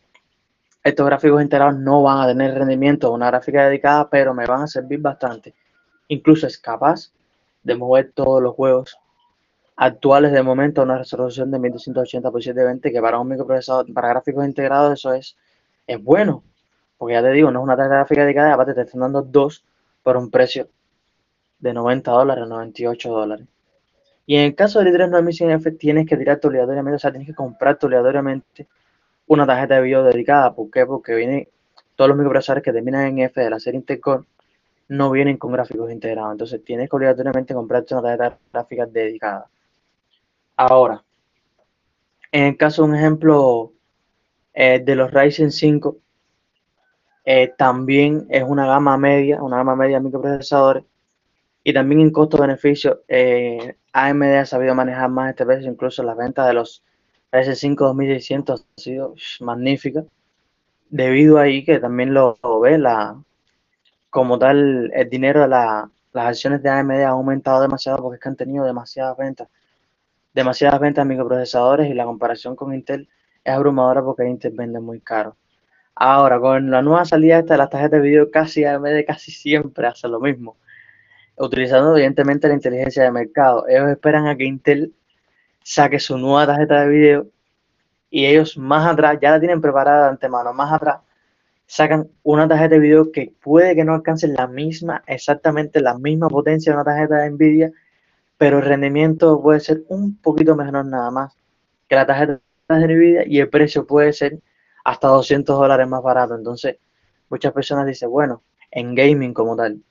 [0.83, 4.63] estos gráficos integrados no van a tener rendimiento de una gráfica dedicada, pero me van
[4.63, 5.53] a servir bastante.
[6.07, 7.11] Incluso es capaz
[7.63, 8.97] de mover todos los juegos
[9.81, 14.09] actuales de momento a una resolución de 1280 x 720, que para un microprocesador, para
[14.09, 15.35] gráficos integrados, eso es,
[15.87, 16.43] es bueno.
[16.99, 19.65] Porque ya te digo, no es una tarjeta gráfica dedicada, aparte te están dando dos
[20.03, 20.69] por un precio
[21.57, 23.47] de 90 dólares a 98 dólares.
[24.27, 27.33] Y en el caso del i3 9100F tienes que tirarte obligatoriamente, o sea, tienes que
[27.33, 28.67] comprarte obligatoriamente
[29.25, 30.53] una tarjeta de video dedicada.
[30.53, 30.85] ¿Por qué?
[30.85, 31.49] Porque viene,
[31.95, 34.25] todos los microprocesadores que terminan en F de la serie Intel Core
[34.89, 36.33] no vienen con gráficos integrados.
[36.33, 39.49] Entonces tienes que obligatoriamente comprarte una tarjeta gráfica dedicada.
[40.55, 41.03] Ahora,
[42.31, 43.73] en el caso de un ejemplo
[44.53, 45.97] eh, de los Ryzen 5,
[47.25, 50.83] eh, también es una gama media, una gama media de microprocesadores.
[51.63, 56.47] Y también en costo-beneficio, eh, AMD ha sabido manejar más este precio, incluso las ventas
[56.47, 56.83] de los
[57.31, 60.03] Ryzen 5 2600 ha sido magnífica.
[60.89, 63.21] Debido ahí que también lo, ve, la,
[64.09, 68.29] como tal, el dinero de las acciones de AMD ha aumentado demasiado porque es que
[68.29, 69.47] han tenido demasiadas ventas
[70.33, 73.09] demasiadas ventas de microprocesadores y la comparación con Intel
[73.43, 75.35] es abrumadora porque Intel vende muy caro.
[75.95, 79.87] Ahora, con la nueva salida esta de las tarjetas de video, casi AMD casi siempre
[79.87, 80.57] hace lo mismo,
[81.37, 83.67] utilizando evidentemente la inteligencia de mercado.
[83.67, 84.93] Ellos esperan a que Intel
[85.63, 87.27] saque su nueva tarjeta de video
[88.09, 91.01] y ellos más atrás, ya la tienen preparada de antemano, más atrás,
[91.65, 96.27] sacan una tarjeta de video que puede que no alcance la misma, exactamente la misma
[96.27, 97.71] potencia de una tarjeta de Nvidia,
[98.41, 101.37] pero el rendimiento puede ser un poquito mejor nada más
[101.87, 104.39] que la tarjeta de Nvidia y el precio puede ser
[104.83, 106.33] hasta 200 dólares más barato.
[106.33, 106.77] Entonces,
[107.29, 109.83] muchas personas dicen, bueno, en gaming como tal,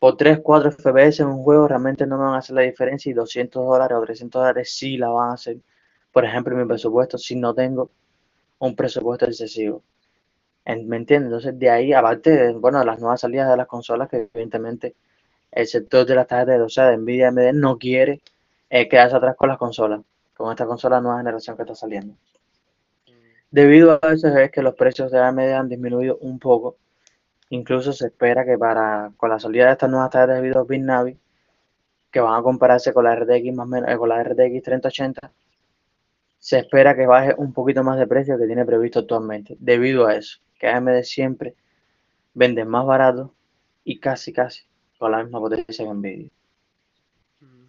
[0.00, 3.10] por 3, 4 FPS en un juego realmente no me van a hacer la diferencia
[3.10, 5.58] y 200 dólares o 300 dólares sí la van a hacer.
[6.10, 7.92] Por ejemplo, en mi presupuesto, si no tengo
[8.58, 9.84] un presupuesto excesivo.
[10.66, 11.26] ¿Me entiendes?
[11.26, 14.96] Entonces, de ahí, aparte, bueno, las nuevas salidas de las consolas que evidentemente
[15.54, 18.20] el sector de las tarjetas de o sea, de Nvidia AMD no quiere
[18.68, 20.00] eh, quedarse atrás con las consolas,
[20.36, 22.14] con esta consola nueva generación que está saliendo.
[23.52, 26.76] Debido a eso es que los precios de AMD han disminuido un poco.
[27.50, 30.82] Incluso se espera que para con la salida de estas nuevas tarjetas de video Big
[30.82, 31.16] Navi,
[32.10, 35.32] que van a compararse con la RTX más menos, eh, con la RTX 3080,
[36.40, 39.56] se espera que baje un poquito más de precio que tiene previsto actualmente.
[39.60, 41.54] Debido a eso, que AMD siempre
[42.34, 43.32] vende más barato
[43.84, 44.64] y casi casi
[45.04, 46.30] con la misma potencia que Nvidia.
[47.40, 47.66] Mm.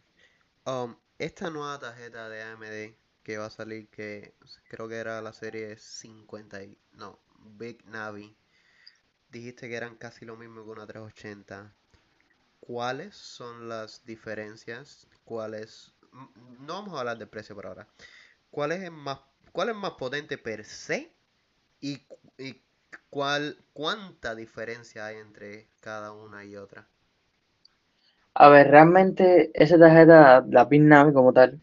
[0.70, 4.34] Um, esta nueva tarjeta de AMD que va a salir, que
[4.70, 6.60] creo que era la serie 50,
[6.94, 7.20] no,
[7.58, 8.34] Big Navi,
[9.32, 11.74] dijiste que eran casi lo mismo que una 380.
[12.62, 15.06] ¿Cuáles son las diferencias?
[15.26, 15.92] ¿Cuáles?
[16.62, 17.86] No vamos a hablar de precio por ahora.
[18.50, 19.20] ¿Cuál es más,
[19.52, 21.12] cuál es más potente per se?
[21.82, 22.02] ¿Y,
[22.38, 22.62] y
[23.10, 26.88] cuál, cuánta diferencia hay entre cada una y otra?
[28.36, 31.60] A ver, realmente esa tarjeta, la PIN Navi como tal,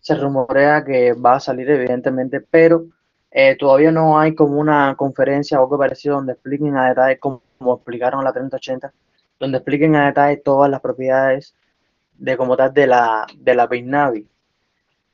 [0.00, 2.86] se rumorea que va a salir evidentemente, pero
[3.30, 7.42] eh, todavía no hay como una conferencia o algo parecido donde expliquen a detalle como,
[7.74, 8.92] explicaron la 3080,
[9.40, 11.56] donde expliquen a detalle todas las propiedades
[12.14, 14.28] de como tal de la, de la PIN Navi.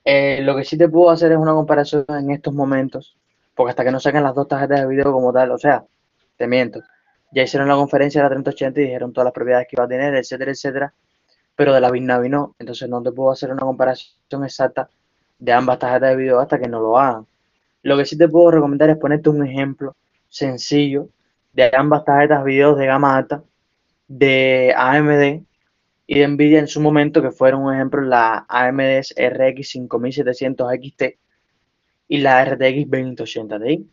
[0.04, 3.16] Eh, lo que sí te puedo hacer es una comparación en estos momentos,
[3.54, 5.84] porque hasta que no saquen las dos tarjetas de video como tal, o sea,
[6.36, 6.82] te miento,
[7.32, 9.88] ya hicieron la conferencia de la 3080 y dijeron todas las propiedades que iba a
[9.88, 10.94] tener, etcétera, etcétera,
[11.56, 12.54] pero de la Bitnavi no.
[12.58, 14.88] Entonces no te puedo hacer una comparación exacta
[15.38, 17.26] de ambas tarjetas de video hasta que no lo hagan.
[17.82, 19.96] Lo que sí te puedo recomendar es ponerte un ejemplo
[20.28, 21.08] sencillo
[21.52, 23.42] de ambas tarjetas de video de gama alta
[24.08, 25.42] de AMD
[26.06, 31.02] y de Nvidia en su momento, que fueron un ejemplo la AMD RX 5700 XT
[32.08, 33.90] y la RTX 2080 Ti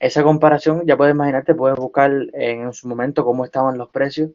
[0.00, 4.30] esa comparación, ya puedes imaginarte, puedes buscar en su momento cómo estaban los precios.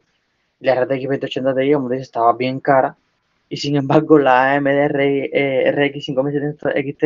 [0.60, 2.96] La RTX 2080 Ti, como dices, estaba bien cara.
[3.48, 7.04] Y sin embargo, la AMD RX 5700 XT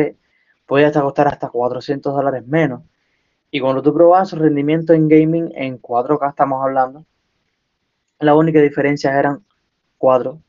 [0.65, 2.83] podía hasta costar hasta 400 dólares menos.
[3.49, 7.05] Y cuando tú probabas su rendimiento en gaming, en 4K estamos hablando,
[8.19, 9.43] la única diferencia eran
[9.97, 10.39] 4,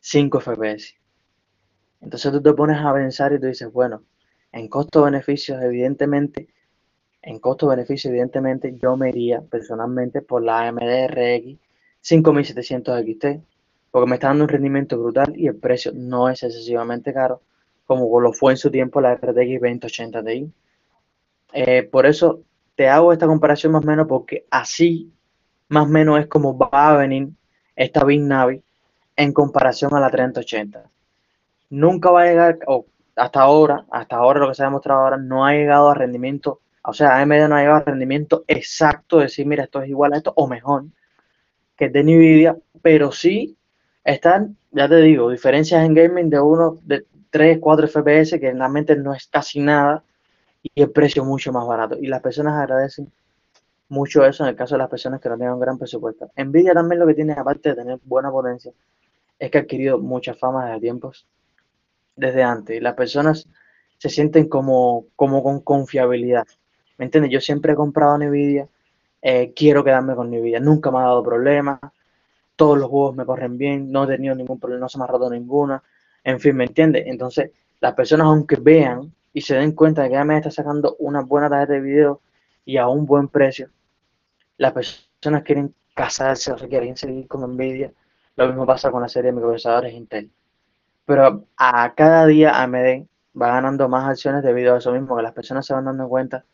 [0.00, 0.94] 5 FPS.
[2.02, 4.02] Entonces tú te pones a pensar y tú dices, bueno,
[4.52, 6.48] en costo-beneficios, evidentemente,
[7.26, 11.58] en costo-beneficio, evidentemente, yo me iría personalmente por la AMD RX
[12.00, 13.26] 5700 XT,
[13.90, 17.40] porque me está dando un rendimiento brutal y el precio no es excesivamente caro,
[17.86, 20.52] como lo fue en su tiempo la RTX 2080 Ti.
[21.54, 22.42] Eh, por eso
[22.74, 25.10] te hago esta comparación más o menos, porque así
[25.68, 27.28] más o menos es como va a venir
[27.74, 28.62] esta Big Navi
[29.16, 30.90] en comparación a la 3080.
[31.70, 32.84] Nunca va a llegar, o
[33.16, 36.60] hasta ahora, hasta ahora lo que se ha demostrado ahora, no ha llegado a rendimiento
[36.84, 40.18] o sea, AMD no ha llegado rendimiento exacto de decir, mira, esto es igual a
[40.18, 40.84] esto o mejor
[41.76, 43.56] que de Nvidia, pero sí
[44.04, 48.96] están, ya te digo, diferencias en gaming de uno, de 3, 4 FPS, que realmente
[48.96, 50.04] no es casi nada,
[50.62, 51.96] y el precio mucho más barato.
[52.00, 53.10] Y las personas agradecen
[53.88, 56.30] mucho eso en el caso de las personas que no tengan un gran presupuesto.
[56.36, 58.72] Nvidia también lo que tiene, aparte de tener buena potencia,
[59.38, 61.26] es que ha adquirido mucha fama desde tiempos,
[62.14, 62.76] desde antes.
[62.76, 63.48] Y las personas
[63.98, 66.46] se sienten como, como con confiabilidad.
[66.98, 67.32] ¿Me entiendes?
[67.32, 68.68] Yo siempre he comprado Nvidia,
[69.22, 71.80] eh, quiero quedarme con Nvidia, nunca me ha dado problemas,
[72.56, 75.06] todos los juegos me corren bien, no he tenido ningún problema, no se me ha
[75.06, 75.82] roto ninguna,
[76.22, 77.04] en fin, ¿me entiendes?
[77.06, 81.22] Entonces, las personas aunque vean y se den cuenta de que AMD está sacando una
[81.22, 82.20] buena tarjeta de video
[82.64, 83.70] y a un buen precio,
[84.58, 87.92] las personas quieren casarse o se quieren seguir con Nvidia,
[88.36, 90.30] lo mismo pasa con la serie de microprocesadores Intel.
[91.06, 93.06] Pero a cada día AMD
[93.40, 96.44] va ganando más acciones debido a eso mismo, que las personas se van dando cuenta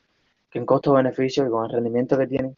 [0.50, 2.56] que en costo-beneficio y con el rendimiento que tienen,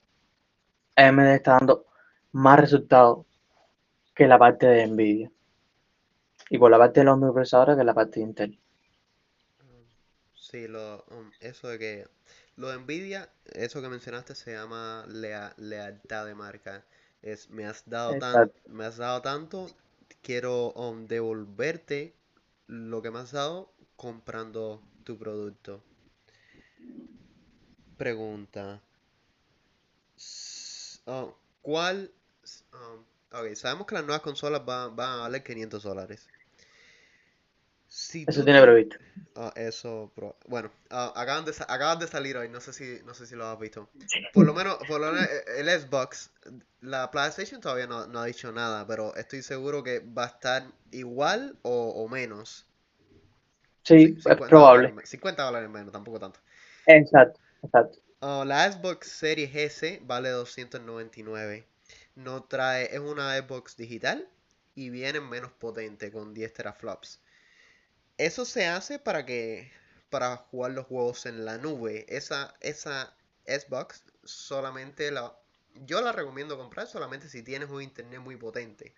[0.97, 1.87] AMD está dando
[2.33, 3.27] más resultados
[4.15, 5.31] que la parte de Nvidia.
[6.51, 8.59] Y por la parte de los microprocesadores que la parte de Intel.
[10.35, 12.07] Sí, lo, um, eso de que
[12.57, 16.85] lo de Nvidia, eso que mencionaste se llama lealtad de marca.
[17.23, 19.69] Es me has dado tan, me has dado tanto,
[20.23, 22.15] quiero um, devolverte
[22.67, 25.83] lo que me has dado comprando tu producto.
[28.03, 28.81] Pregunta.
[31.07, 32.11] Oh, ¿Cuál?
[32.73, 36.29] Um, ok, sabemos que las nuevas consolas van, van a valer 500 dólares
[38.27, 38.97] eso tiene previsto.
[39.37, 40.11] Ah, eso,
[40.47, 43.47] bueno, ah, acaban, de, acaban de salir hoy, no sé si, no sé si lo
[43.47, 43.91] has visto.
[44.33, 46.31] Por lo menos, por lo menos el Xbox,
[46.81, 51.59] la PlayStation todavía no, ha dicho nada, pero estoy seguro que va a estar igual
[51.63, 52.67] o, menos.
[53.83, 54.95] Sí, es probable.
[55.05, 56.41] 50 dólares menos, tampoco tanto.
[56.87, 57.99] Exacto, exacto.
[58.21, 61.67] La Xbox Series S vale 299.
[62.15, 64.29] No trae, es una Xbox digital
[64.75, 67.21] y viene menos potente con 10 teraflops.
[68.19, 69.73] Eso se hace para que
[70.11, 72.05] para jugar los juegos en la nube.
[72.09, 75.35] Esa esa Xbox solamente la
[75.87, 78.95] yo la recomiendo comprar solamente si tienes un internet muy potente.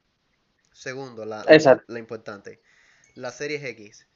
[0.73, 1.45] Segundo, la,
[1.87, 2.61] la, importante,
[3.15, 4.09] la Series X.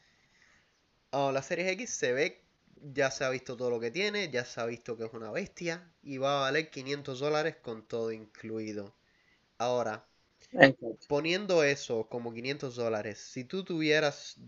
[1.11, 2.43] Oh, la Series X se ve,
[2.83, 5.31] ya se ha visto todo lo que tiene, ya se ha visto que es una
[5.31, 8.95] bestia y va a valer 500 dólares con todo incluido.
[9.59, 10.07] Ahora,
[11.09, 14.39] poniendo eso como 500 dólares, si tú tuvieras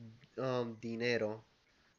[0.41, 1.45] Um, dinero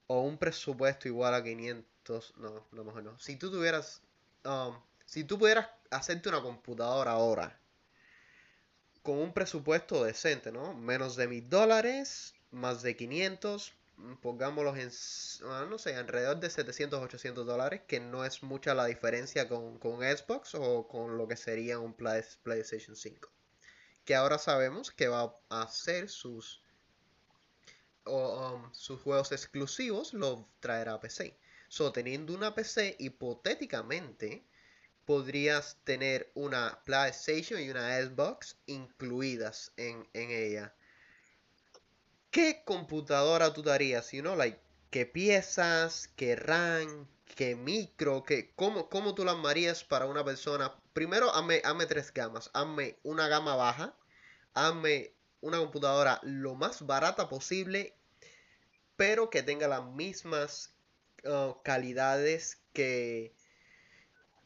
[0.08, 3.20] o un presupuesto igual a 500, no, no mejor no.
[3.20, 4.02] Si tú tuvieras,
[4.46, 7.60] um, si tú pudieras hacerte una computadora ahora
[9.04, 10.74] con un presupuesto decente, ¿no?
[10.74, 13.81] Menos de mil dólares, más de 500, mm,
[14.22, 18.86] pongámoslos en, ah, no sé, alrededor de 700, 800 dólares, que no es mucha la
[18.86, 23.30] diferencia con, con Xbox o con lo que sería un PlayStation 5.
[24.06, 26.62] Que ahora sabemos que va a hacer sus
[28.06, 31.38] um, sus juegos exclusivos lo traerá a PC.
[31.68, 34.44] So, teniendo una PC, hipotéticamente,
[35.06, 40.74] podrías tener una PlayStation y una Xbox incluidas en, ella.
[42.32, 44.12] ¿Qué computadora tú darías?
[44.12, 44.60] You know, like,
[44.92, 46.10] ¿Qué piezas?
[46.18, 47.08] ¿Qué RAM?
[47.36, 48.24] ¿Qué micro?
[48.24, 50.76] ¿Qué, cómo, ¿Cómo tú la armarías para una persona?
[50.92, 52.52] Primero, hazme, hazme tres gamas.
[52.54, 53.96] Hazme una gama baja.
[54.54, 57.96] Hazme una computadora lo más barata posible,
[58.98, 60.74] pero que tenga las mismas
[61.24, 63.34] uh, calidades que,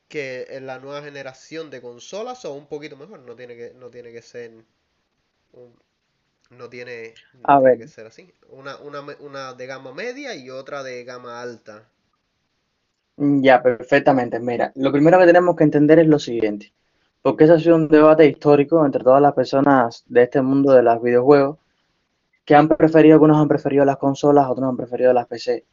[0.07, 3.21] que en la nueva generación de consolas o un poquito mejor.
[3.21, 4.63] No tiene que, no tiene que ser.
[6.55, 7.13] No tiene,
[7.77, 8.33] que ser así.
[8.49, 11.87] Una, una, una de gama media y otra de gama alta.
[13.17, 14.39] Ya, perfectamente.
[14.39, 16.73] Mira, lo primero que tenemos que entender es lo siguiente
[17.25, 20.83] porque ese ha sido un debate histórico entre todas las personas de este mundo de
[20.83, 21.57] los videojuegos,
[22.45, 25.65] que han preferido, algunos han preferido las consolas, otros han preferido las PC.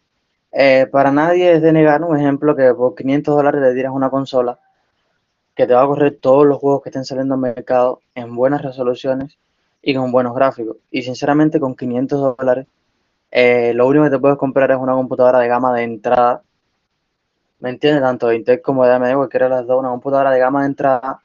[0.50, 4.08] Eh, para nadie es de negar un ejemplo que por 500 dólares le tiras una
[4.08, 4.58] consola
[5.54, 8.62] que te va a correr todos los juegos que estén saliendo al mercado en buenas
[8.62, 9.36] resoluciones
[9.82, 10.76] y con buenos gráficos.
[10.90, 12.66] Y sinceramente con 500 dólares
[13.34, 16.42] eh, lo único que te puedes comprar es una computadora de gama de entrada.
[17.60, 18.02] ¿Me entiendes?
[18.02, 20.66] Tanto de Intel como de AMD, cualquiera de las dos, una computadora de gama de
[20.66, 21.20] entrada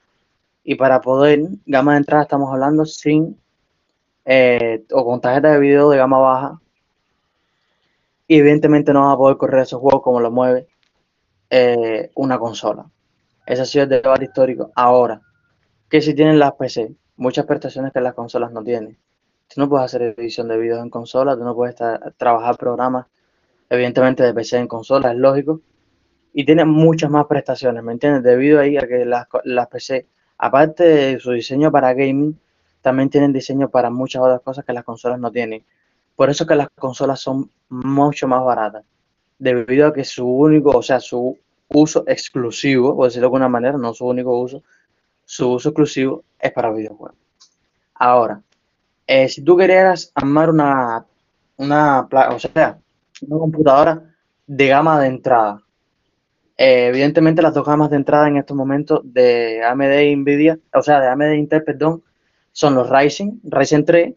[0.64, 3.40] y para poder, gama de entrada estamos hablando sin
[4.26, 6.62] eh, o con tarjeta de video de gama baja.
[8.28, 10.68] Y evidentemente no va a poder correr esos juegos como lo mueve
[11.50, 12.86] eh, una consola.
[13.46, 14.72] Ese ha sido el debate histórico.
[14.76, 15.22] Ahora,
[15.90, 18.98] que si tienen las PC, muchas prestaciones que las consolas no tienen.
[19.48, 21.76] Tú no puedes hacer edición de videos en consola, tú no puedes
[22.18, 23.08] trabajar programas,
[23.70, 25.62] evidentemente de PC en consola, es lógico.
[26.34, 28.24] Y tiene muchas más prestaciones, ¿me entiendes?
[28.24, 30.08] Debido a, que las, las PC
[30.38, 32.40] Aparte de su diseño para gaming,
[32.82, 35.66] también tienen diseño para muchas otras cosas que las consolas no tienen.
[36.16, 38.86] Por eso que las consolas son mucho más baratas,
[39.40, 41.38] debido a que su único, o sea, su
[41.70, 44.64] uso exclusivo, por decirlo de alguna manera, no su único uso,
[45.28, 47.18] su uso exclusivo es para videojuegos.
[47.96, 48.42] Ahora,
[49.06, 51.06] eh, si tú querías armar una,
[51.58, 52.80] una, o sea,
[53.22, 54.16] una computadora
[54.48, 55.62] de gama de entrada.
[56.58, 60.82] Eh, evidentemente las dos gamas de entrada en estos momentos de AMD e Nvidia, o
[60.82, 62.04] sea, de AMD e Intel, perdón,
[62.54, 64.14] son los Ryzen, Ryzen 3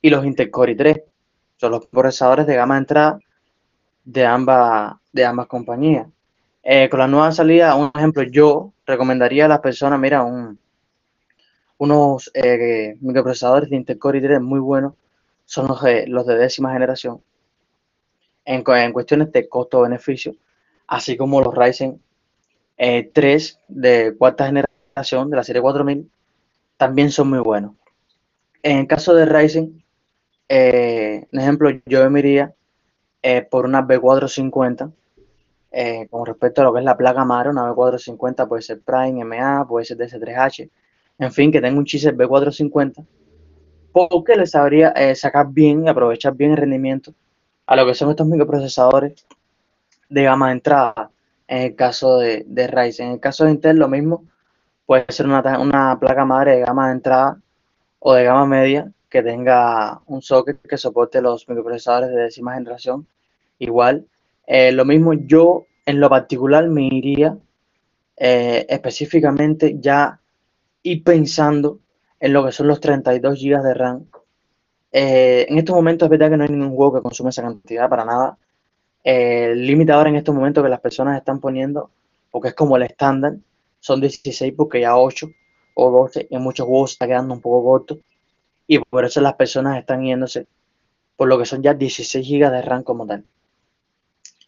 [0.00, 1.02] y los Intel Core i3.
[1.58, 3.18] Son los procesadores de gama de entrada
[4.04, 6.08] de ambas, de ambas compañías.
[6.62, 10.24] Eh, con la nueva salida, un ejemplo, yo recomendaría a las personas, mira,
[11.78, 14.94] unos eh, microprocesadores de Intel Core i3 muy buenos,
[15.44, 17.22] son los, los de décima generación,
[18.44, 20.34] en, cuestiones de costo-beneficio
[20.86, 22.00] así como los Ryzen
[22.76, 26.10] 3 eh, de cuarta generación de la serie 4000
[26.76, 27.72] también son muy buenos.
[28.62, 29.84] En el caso de Ryzen,
[30.48, 32.54] eh, ejemplo, yo me iría
[33.22, 34.92] eh, por una B450
[36.10, 39.66] con respecto a lo que es la placa madre, una B450 puede ser Prime, MA,
[39.66, 40.70] puede ser DS3H,
[41.18, 43.04] en fin, que tenga un chipset B450,
[43.92, 47.12] porque le sabría sacar bien y aprovechar bien el rendimiento
[47.66, 49.26] a lo que son estos microprocesadores
[50.08, 51.10] de gama de entrada
[51.48, 53.06] en el caso de, de Ryzen.
[53.06, 54.24] En el caso de Intel lo mismo,
[54.86, 57.40] puede ser una, una placa madre de gama de entrada
[57.98, 63.06] o de gama media que tenga un socket que soporte los microprocesadores de décima generación.
[63.58, 64.06] Igual,
[64.46, 67.36] eh, lo mismo yo en lo particular me iría
[68.16, 70.20] eh, específicamente ya
[70.82, 71.80] y pensando
[72.20, 74.06] en lo que son los 32 GB de RAM.
[74.92, 77.88] Eh, en estos momentos es verdad que no hay ningún juego que consume esa cantidad
[77.88, 78.38] para nada,
[79.02, 81.90] el límite ahora en estos momentos que las personas están poniendo,
[82.30, 83.34] porque es como el estándar,
[83.80, 85.28] son 16 porque ya 8
[85.74, 87.98] o 12 en muchos juegos está quedando un poco corto
[88.66, 90.46] y por eso las personas están yéndose
[91.16, 93.24] por lo que son ya 16 GB de RAM como tal.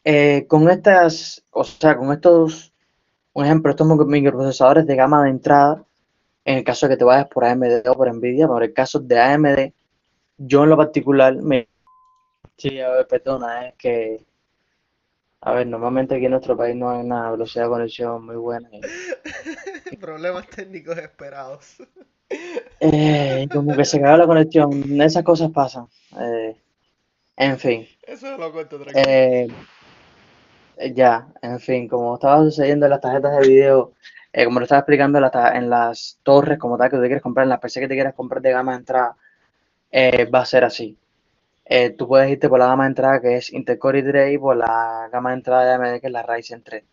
[0.08, 2.72] Eh, con estas, o sea, con estos,
[3.32, 5.84] un ejemplo, estos microprocesadores de gama de entrada,
[6.44, 9.00] en el caso de que te vayas por AMD o por Nvidia, por el caso
[9.00, 9.72] de AMD,
[10.38, 11.68] yo en lo particular me...
[12.56, 14.24] Sí, a ver, perdona, es que
[15.40, 18.68] a ver, normalmente aquí en nuestro país no hay una velocidad de conexión muy buena.
[20.00, 21.76] Problemas técnicos esperados.
[22.80, 25.86] Eh, como que se cae la conexión, esas cosas pasan.
[26.20, 26.56] Eh,
[27.36, 27.88] en fin.
[28.02, 29.04] Eso lo cuento tranquilo.
[29.08, 29.48] Eh,
[30.94, 33.92] ya, en fin, como estaba sucediendo en las tarjetas de video,
[34.44, 37.60] como lo estaba explicando en, las torres, como tal, que tú quieres comprar, en las
[37.60, 39.16] PC que te quieres comprar de gama de entrada,
[39.92, 40.98] va a ser así.
[41.68, 44.38] Eh, tú puedes irte por la gama de entrada que es Intel Core i3 y
[44.38, 46.84] por la gama de entrada de AMD que es la Ryzen 3.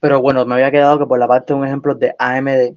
[0.00, 2.76] Pero bueno, me había quedado que por la parte de un ejemplo de AMD,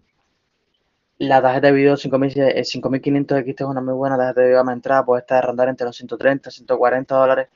[1.19, 4.76] la tarjeta de video 5500 XT es una muy buena tarjeta de video gama de
[4.78, 7.49] entrada, puede estar rondar entre los 130 140 dólares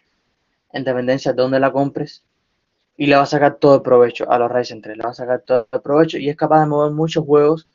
[0.74, 2.24] en dependencia de dónde la compres
[2.98, 5.14] y le va a sacar todo el provecho a los Ryzen 3, le va a
[5.14, 7.68] sacar todo el provecho y es capaz de mover muchos juegos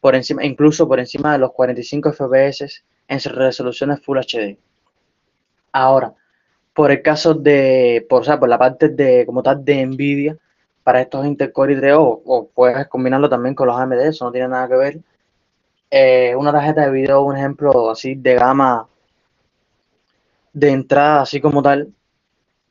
[0.00, 4.58] por encima, incluso por encima de los 45 FPS en resoluciones Full HD.
[5.72, 6.14] Ahora,
[6.74, 10.36] por el caso de, por, o sea, por la parte de, como tal, de Nvidia,
[10.82, 14.48] para estos Intel Core i3 o, puedes combinarlo también con los AMD, eso no tiene
[14.48, 15.00] nada que ver.
[15.90, 18.88] Eh, una tarjeta de video, un ejemplo así de gama
[20.52, 21.92] de entrada, así como tal.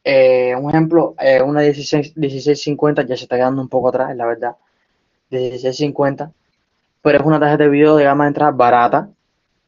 [0.04, 4.26] Eh, un ejemplo, eh, una 16, 1650 ya se está quedando un poco atrás, la
[4.26, 4.56] verdad.
[5.30, 6.32] 1650,
[7.02, 9.10] pero es una tarjeta de video de gama de entrada barata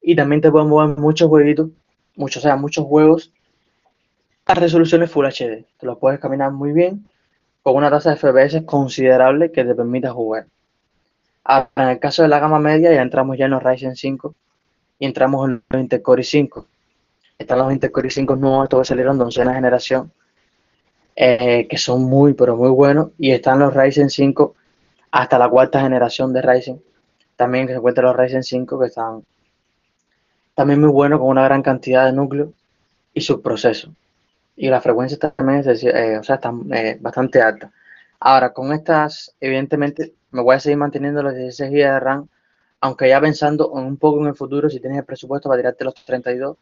[0.02, 1.70] y también te pueden mover muchos jueguitos
[2.16, 3.32] muchos, o sea, muchos juegos
[4.46, 5.66] a resoluciones Full HD.
[5.78, 7.08] Te los puedes caminar muy bien
[7.64, 10.48] con una tasa de FPS considerable que te permita jugar.
[11.44, 14.36] Ahora, en el caso de la gama media, ya entramos ya en los Ryzen 5
[15.00, 16.66] y entramos en los Intel Core i5.
[17.38, 20.12] Están los Intel Core i5 nuevos, estos que salieron de oncena generación,
[21.16, 23.10] eh, que son muy, pero muy buenos.
[23.18, 24.56] Y están los Ryzen 5
[25.12, 26.82] hasta la cuarta generación de Ryzen.
[27.36, 29.24] También se encuentran los Ryzen 5 que están
[30.56, 32.50] también muy bueno con una gran cantidad de núcleos
[33.14, 33.92] y subprocesos.
[34.56, 37.72] Y la frecuencia también eh, o sea, está, eh, bastante alta.
[38.20, 42.28] Ahora, con estas, evidentemente, me voy a seguir manteniendo los 16 GB de RAM,
[42.80, 45.96] aunque ya pensando un poco en el futuro, si tienes el presupuesto para tirarte los
[45.96, 46.58] 32,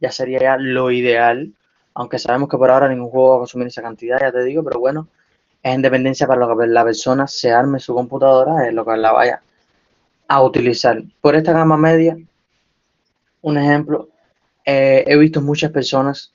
[0.00, 1.52] ya sería ya lo ideal,
[2.00, 4.64] aunque sabemos que por ahora ningún juego va a consumir esa cantidad, ya te digo,
[4.64, 5.08] pero bueno,
[5.62, 9.12] es independencia para lo que la persona se arme su computadora, es lo que la
[9.12, 9.42] vaya
[10.26, 11.02] a utilizar.
[11.20, 12.16] Por esta gama media,
[13.42, 14.08] un ejemplo,
[14.64, 16.32] eh, he visto muchas personas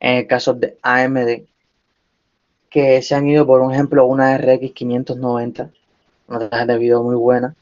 [0.00, 1.44] en el caso de AMD
[2.68, 5.70] que se han ido por un ejemplo una RX 590,
[6.26, 7.54] una tarjeta de video muy buena,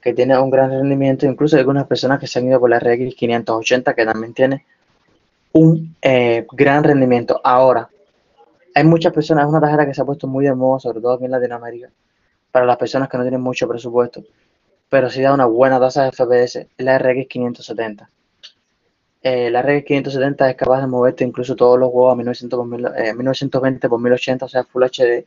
[0.00, 3.14] que tiene un gran rendimiento, incluso algunas personas que se han ido por la RX
[3.14, 4.64] 580 que también tiene
[5.58, 7.40] un eh, gran rendimiento.
[7.42, 7.88] Ahora,
[8.74, 11.14] hay muchas personas, es una tarjeta que se ha puesto muy de moda, sobre todo
[11.14, 11.90] aquí en Latinoamérica,
[12.52, 14.22] para las personas que no tienen mucho presupuesto,
[14.88, 18.08] pero sí da una buena tasa de FPS, la RX 570.
[19.22, 24.00] eh, la RX 570 es capaz de moverte incluso todos los juegos a 1920 por
[24.00, 25.26] 1080, o sea, Full HD.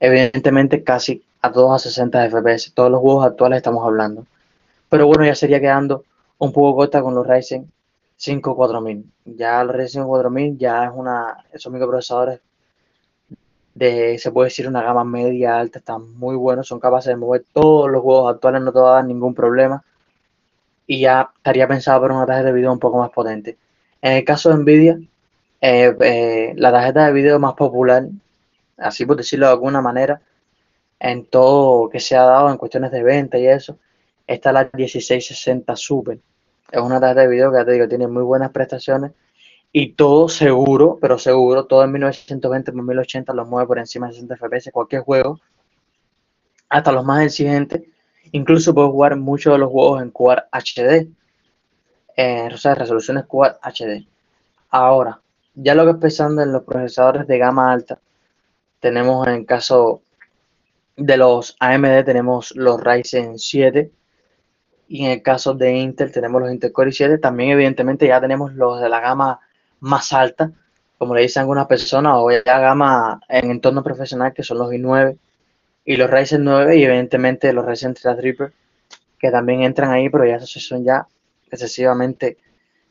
[0.00, 2.72] Evidentemente casi a todos a 60 FPS.
[2.74, 4.26] Todos los juegos actuales estamos hablando.
[4.88, 6.04] Pero bueno, ya sería quedando
[6.38, 7.70] un poco corta con los Ryzen
[8.24, 9.04] 5 4000.
[9.24, 12.40] Ya los Ryzen 5 4000 ya es una, esos microprocesadores
[13.74, 17.44] de, se puede decir, una gama media alta, están muy buenos, son capaces de mover
[17.52, 19.84] todos los juegos actuales, no te va a dar ningún problema.
[20.86, 23.58] Y ya estaría pensado para una tarjeta de video un poco más potente.
[24.02, 24.98] En el caso de Nvidia,
[25.60, 28.06] eh, eh, la tarjeta de video más popular,
[28.76, 30.20] así por decirlo de alguna manera,
[31.00, 33.78] en todo que se ha dado en cuestiones de venta y eso,
[34.26, 36.18] está la 1660 Super.
[36.70, 39.12] Es una tarjeta de video que ya te digo, tiene muy buenas prestaciones
[39.76, 44.14] y todo seguro, pero seguro, todo en 1920 por 1080 lo mueve por encima de
[44.14, 45.40] 60 FPS, cualquier juego,
[46.68, 47.82] hasta los más exigentes.
[48.30, 51.08] Incluso puedes jugar muchos de los juegos en Quad HD,
[52.52, 54.06] o sea, resoluciones Quad HD.
[54.70, 55.20] Ahora,
[55.54, 58.00] ya lo que es pensando en los procesadores de gama alta,
[58.78, 60.02] tenemos en el caso
[60.96, 63.90] de los AMD, tenemos los Ryzen 7,
[64.88, 68.54] y en el caso de Intel tenemos los Intel Core i7, también evidentemente ya tenemos
[68.54, 69.40] los de la gama
[69.80, 70.52] más alta,
[70.98, 75.16] como le dicen algunas personas, o ya gama en entorno profesional, que son los i9
[75.84, 78.52] y los Ryzen 9 y evidentemente los Ryzen Threadripper,
[79.18, 81.06] que también entran ahí, pero ya esos son ya
[81.50, 82.38] excesivamente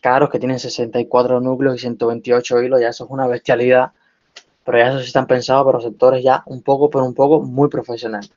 [0.02, 3.92] caros, que tienen 64 núcleos y 128 hilos, ya eso es una bestialidad,
[4.64, 7.70] pero ya esos sí están pensados para sectores ya un poco, pero un poco muy
[7.70, 8.30] profesional.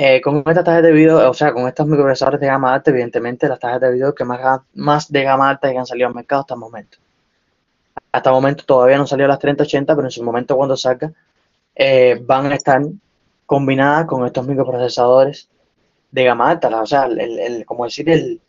[0.00, 3.48] Eh, con estas tarjetas de video, o sea, con estos microprocesadores de gama alta, evidentemente
[3.48, 6.42] las tarjetas de video que más, más de gama alta que han salido al mercado
[6.42, 6.98] hasta el momento
[8.12, 11.12] hasta el momento todavía no salió las 3080, pero en su momento cuando salga
[11.74, 12.82] eh, van a estar
[13.46, 15.48] combinadas con estos microprocesadores
[16.10, 18.40] de gama alta, o sea, el, como decir, el,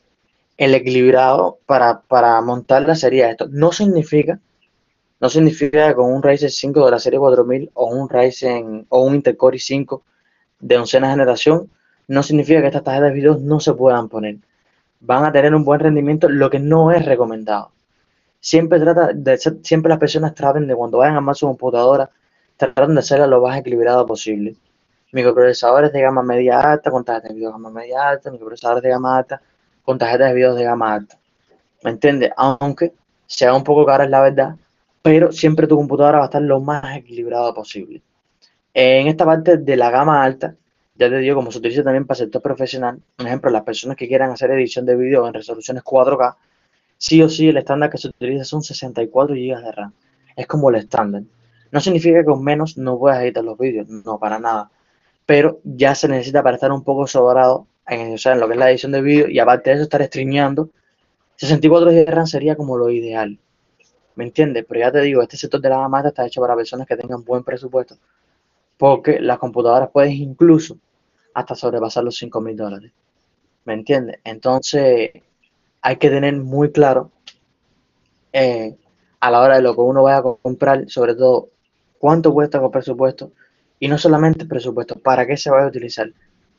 [0.57, 3.47] el equilibrado para, para montarla sería esto.
[3.49, 4.39] No significa,
[5.19, 9.01] no significa que con un Ryzen 5 de la serie 4000 o un Ryzen o
[9.01, 10.01] un Intel Core i5
[10.59, 11.69] de oncena generación,
[12.07, 14.37] no significa que estas tarjetas de video no se puedan poner.
[14.99, 17.71] Van a tener un buen rendimiento, lo que no es recomendado
[18.39, 22.09] siempre trata de siempre las personas traten de cuando vayan a armar su computadora,
[22.57, 24.55] tratan de hacerla lo más equilibrado posible.
[25.11, 28.89] Microprocesadores de gama media alta con tarjetas de video de gama media alta, microprocesadores de
[28.89, 29.41] gama alta
[29.83, 31.17] con tarjetas de video de gama alta.
[31.83, 32.31] ¿Me entiendes?
[32.37, 32.93] Aunque
[33.25, 34.55] sea un poco cara es la verdad,
[35.01, 38.01] pero siempre tu computadora va a estar lo más equilibrado posible.
[38.73, 40.55] En esta parte de la gama alta,
[40.95, 44.07] ya te digo, como se utiliza también para sector profesional, por ejemplo, las personas que
[44.07, 46.35] quieran hacer edición de video en resoluciones 4K,
[46.97, 49.93] sí o sí el estándar que se utiliza son 64 GB de RAM.
[50.35, 51.23] Es como el estándar.
[51.71, 54.71] No significa que con menos no puedas editar los vídeos, no, para nada.
[55.25, 58.69] Pero ya se necesita para estar un poco sobrado en, en lo que es la
[58.69, 60.69] edición de vídeo y aparte de eso estar streameando.
[61.37, 63.39] 64 GB de RAM sería como lo ideal.
[64.15, 64.65] ¿Me entiendes?
[64.67, 67.23] Pero ya te digo, este sector de la gama está hecho para personas que tengan
[67.23, 67.95] buen presupuesto.
[68.79, 70.77] Porque las computadoras pueden incluso
[71.33, 72.93] hasta sobrepasar los 5 mil dólares.
[73.65, 74.19] ¿Me entiendes?
[74.23, 75.11] Entonces,
[75.81, 77.11] hay que tener muy claro
[78.31, 78.77] eh,
[79.19, 81.49] a la hora de lo que uno vaya a comprar, sobre todo
[81.97, 83.33] cuánto cuesta con presupuesto
[83.81, 86.09] y no solamente presupuesto, para qué se va a utilizar.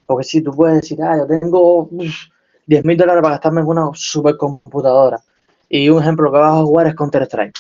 [0.05, 1.89] Porque si tú puedes decir, ah, yo tengo
[2.67, 5.21] 10 mil dólares para gastarme en una supercomputadora
[5.71, 7.59] y un ejemplo que vas a jugar es Counter-Strike.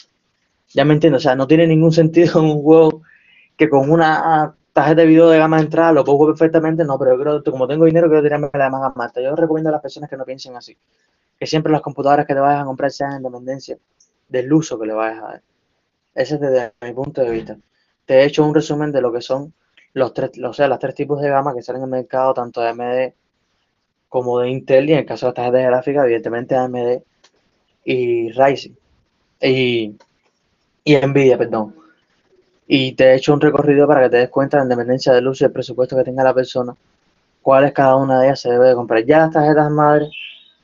[0.74, 3.02] Ya me entiendo, o sea, no tiene ningún sentido en un juego
[3.60, 7.14] que con una tarjeta de video de gama de entrada lo jugar perfectamente, no, pero
[7.14, 9.20] yo creo, como tengo dinero, quiero tirarme la más gama alta.
[9.20, 10.76] Yo recomiendo a las personas que no piensen así
[11.38, 13.78] que siempre las computadoras que te vayas a comprar sean en dependencia
[14.28, 15.42] del uso que le vayas a dar.
[16.14, 17.58] Ese es desde mi punto de vista.
[18.04, 19.54] Te he hecho un resumen de lo que son
[19.94, 22.60] los tres, o sea, los tres tipos de gama que salen en el mercado, tanto
[22.60, 23.14] de AMD
[24.08, 27.02] como de Intel, y en el caso de las tarjetas de gráfica, evidentemente AMD
[27.84, 28.76] y Ryzen.
[29.40, 29.96] Y,
[30.84, 31.74] y Nvidia, perdón.
[32.72, 35.44] Y te he hecho un recorrido para que te des cuenta, en dependencia del uso
[35.44, 36.74] y el presupuesto que tenga la persona,
[37.42, 39.04] cuál es cada una de ellas se debe de comprar.
[39.04, 40.10] Ya las tarjetas madres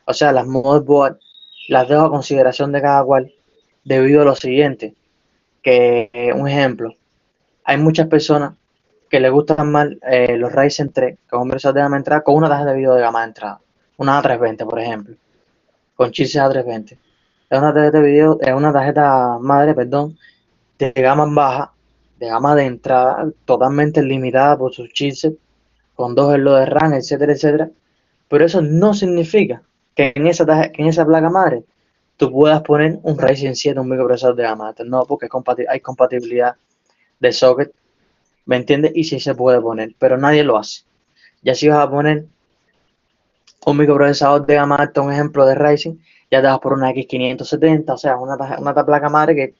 [0.06, 1.18] o sea, las motherboard,
[1.68, 3.32] las dejo a consideración de cada cual
[3.84, 4.94] debido a lo siguiente,
[5.62, 6.94] que un ejemplo,
[7.64, 8.54] hay muchas personas
[9.10, 12.36] que les gustan más eh, los Ryzen 3, que son versiones de gama entrada, con
[12.36, 13.60] una tarjeta de video de gama de entrada,
[13.96, 15.16] una A320 por ejemplo,
[15.96, 16.96] con chips A320.
[17.50, 20.16] Es una tarjeta de video, es una tarjeta madre, perdón,
[20.78, 21.72] de gama baja,
[22.18, 25.28] de gama de entrada, totalmente limitada por sus chips,
[25.94, 27.70] con dos slots de RAM, etcétera, etcétera.
[28.28, 29.62] Pero eso no significa
[29.94, 31.64] que en esa, en esa placa madre
[32.16, 34.84] tú puedas poner un Ryzen 7, un microprocesador de gama alta.
[34.84, 35.28] No, porque
[35.68, 36.56] hay compatibilidad
[37.20, 37.72] de socket,
[38.46, 38.92] ¿me entiendes?
[38.94, 40.82] Y sí se puede poner, pero nadie lo hace.
[41.42, 42.26] Ya si vas a poner
[43.66, 46.00] un microprocesador de gama alta, un ejemplo de Ryzen,
[46.30, 49.54] ya te vas por una X570, o sea, una, una placa madre que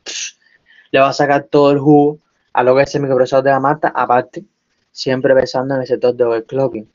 [0.90, 2.18] le va a sacar todo el jugo
[2.57, 4.42] a lo que es el microprocesador de alta, aparte,
[4.90, 6.90] siempre pensando en el sector de overclocking.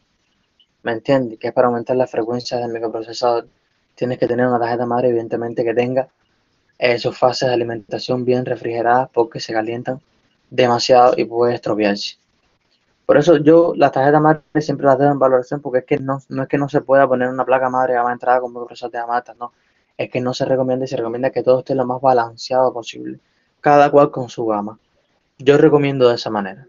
[0.82, 1.38] ¿Me entiendes?
[1.38, 3.48] Que es para aumentar la frecuencia del microprocesador.
[3.94, 6.08] Tienes que tener una tarjeta madre, evidentemente, que tenga
[6.98, 10.02] sus fases de alimentación bien refrigeradas porque se calientan
[10.50, 12.16] demasiado y puede estropearse.
[13.06, 16.24] Por eso yo las tarjetas madre siempre las dejo en valoración porque es que no,
[16.30, 18.98] no es que no se pueda poner una placa madre a entrada con microprocesador de
[18.98, 19.54] gama alta, no.
[19.96, 23.20] Es que no se recomienda y se recomienda que todo esté lo más balanceado posible.
[23.60, 24.80] Cada cual con su gama.
[25.44, 26.68] Yo recomiendo de esa manera.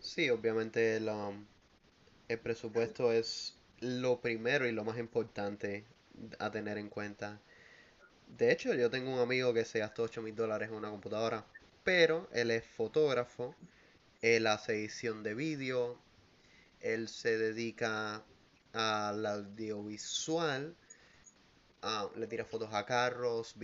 [0.00, 5.84] Sí, obviamente el presupuesto es lo primero y lo más importante
[6.38, 7.40] a tener en cuenta.
[8.36, 11.44] De hecho, yo tengo un amigo que se gastó 8 mil dólares en una computadora,
[11.84, 13.54] pero él es fotógrafo,
[14.20, 15.98] él hace edición de vídeo,
[16.80, 18.24] él se dedica
[18.72, 20.74] al audiovisual,
[22.16, 23.54] le tira fotos a carros,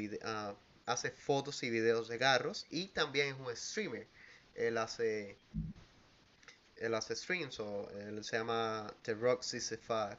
[0.89, 4.07] hace fotos y videos de carros y también es un streamer.
[4.55, 5.37] Él hace
[6.77, 10.19] él hace streams o él se llama The Rock 65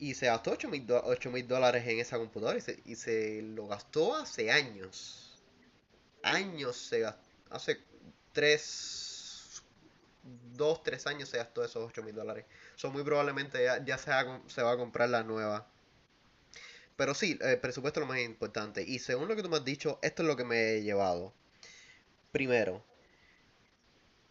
[0.00, 5.38] y se gastó 8 mil dólares en esa computadora y se, lo gastó hace años.
[6.22, 7.20] Años se gastó.
[7.50, 7.80] Hace
[8.32, 9.62] 3,
[10.54, 12.46] 2, 3 años se gastó esos 8 mil dólares.
[12.76, 14.10] So, muy probablemente ya, se,
[14.46, 15.66] se va a comprar la nueva.
[17.00, 18.82] Pero sí, el presupuesto es lo más importante.
[18.82, 21.32] Y según lo que tú me has dicho, esto es lo que me he llevado.
[22.30, 22.84] Primero,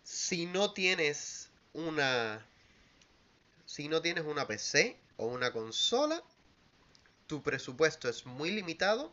[0.04, 2.46] si no tienes una.
[3.66, 6.22] Si no tienes una PC, o una consola,
[7.26, 9.12] tu presupuesto es muy limitado,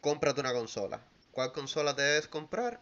[0.00, 1.04] cómprate una consola.
[1.32, 2.80] ¿Cuál consola debes comprar?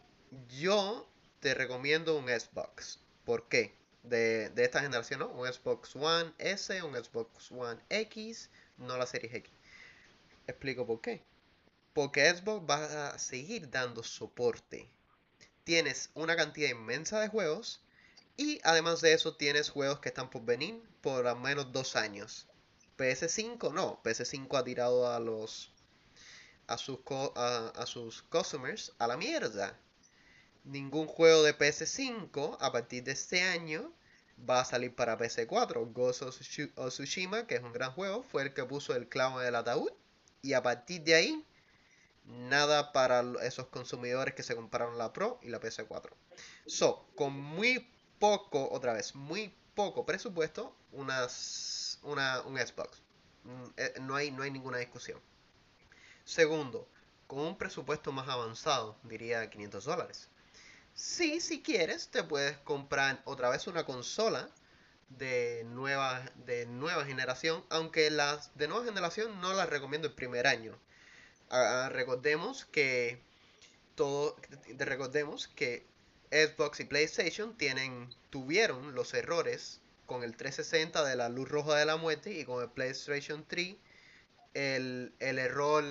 [0.59, 1.09] Yo
[1.40, 2.98] te recomiendo un Xbox.
[3.24, 3.74] ¿Por qué?
[4.03, 5.28] De, esta generación, ¿no?
[5.28, 8.51] Un Xbox One S, un Xbox One X,
[8.81, 9.53] no la serie X.
[10.47, 11.22] Explico por qué.
[11.93, 14.91] Porque Xbox va a seguir dando soporte.
[15.64, 17.83] Tienes una cantidad inmensa de juegos
[18.37, 22.47] y además de eso tienes juegos que están por venir por al menos dos años.
[22.97, 25.72] PS5 no, PS5 ha tirado a los
[26.66, 27.01] a sus,
[27.35, 29.78] a, sus customers a la mierda.
[30.64, 33.93] Ningún juego de PS5 a partir de este año
[34.49, 35.93] va a salir para PS4.
[35.93, 39.49] Ghost of Tsushima, que es un gran juego, fue el que puso el clavo en
[39.49, 39.93] el ataúd.
[40.43, 41.47] Y a partir de ahí,
[42.24, 46.11] nada para esos consumidores que se compraron la Pro y la PS4.
[46.66, 47.88] So, con muy
[48.18, 53.03] poco, otra vez, muy poco presupuesto, unas, una, un Xbox.
[53.45, 55.20] Mm, eh, no hay, no hay ninguna discusión.
[56.24, 56.88] Segundo,
[57.26, 60.28] con un presupuesto más avanzado, diría 500 dólares.
[60.95, 64.49] Si, si quieres, te puedes comprar otra vez una consola
[65.09, 70.47] de nueva, de nueva generación, aunque las de nueva generación no las recomiendo el primer
[70.47, 70.78] año.
[71.51, 73.20] Ah, recordemos que
[73.97, 74.36] todo,
[74.78, 75.84] recordemos que
[76.30, 81.86] Xbox y PlayStation tienen, tuvieron los errores con el 360 de la luz roja de
[81.86, 83.76] la muerte y con el PlayStation 3
[84.55, 85.84] el, error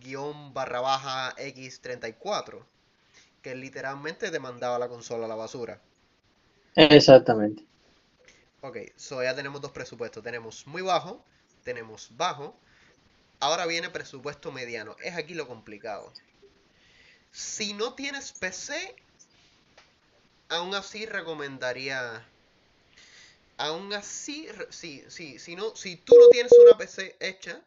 [0.00, 2.64] guion barra baja X34
[3.42, 5.80] que literalmente te mandaba la consola a la basura.
[6.76, 7.64] Exactamente.
[8.60, 10.22] Ok, so ya tenemos dos presupuestos.
[10.22, 11.24] Tenemos muy bajo,
[11.64, 12.56] tenemos bajo.
[13.40, 14.96] Ahora viene presupuesto mediano.
[15.02, 16.12] Es aquí lo complicado.
[17.32, 18.94] Si no tienes PC,
[20.48, 22.24] aún así recomendaría.
[23.56, 27.60] Aún así, sí, sí, si, no, si tú no tienes una PC hecha,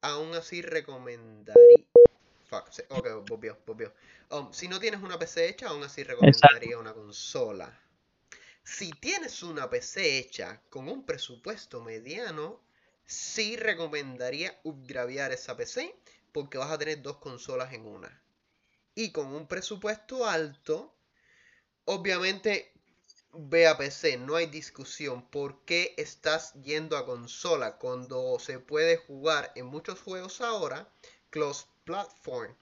[0.00, 1.86] aún así recomendaría.
[2.48, 3.92] Fuck, ok, volvió, volvió.
[4.30, 7.80] Um, si no tienes una PC hecha, aún así recomendaría una consola.
[8.62, 12.60] Si tienes una PC hecha con un presupuesto mediano,
[13.04, 15.94] sí recomendaría upgradear esa PC
[16.32, 18.22] porque vas a tener dos consolas en una.
[18.94, 20.96] Y con un presupuesto alto,
[21.88, 22.72] Obviamente,
[23.32, 25.22] ve a PC, no hay discusión.
[25.30, 30.92] ¿Por qué estás yendo a consola cuando se puede jugar en muchos juegos ahora
[31.30, 32.54] close platform?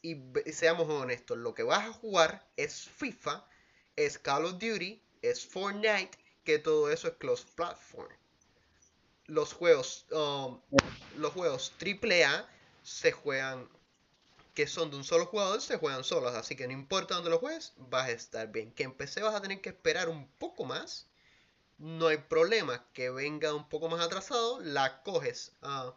[0.00, 0.16] Y
[0.50, 3.46] seamos honestos, lo que vas a jugar es FIFA,
[3.96, 6.12] es Call of Duty, es Fortnite,
[6.44, 8.10] que todo eso es close platform.
[9.26, 10.58] Los juegos, um,
[11.16, 12.48] los juegos AAA
[12.82, 13.68] se juegan
[14.54, 17.38] que son de un solo jugador se juegan solos, así que no importa dónde lo
[17.38, 18.72] juegues, vas a estar bien.
[18.72, 21.08] Que en PC vas a tener que esperar un poco más,
[21.78, 25.92] no hay problema, que venga un poco más atrasado, la coges, uh,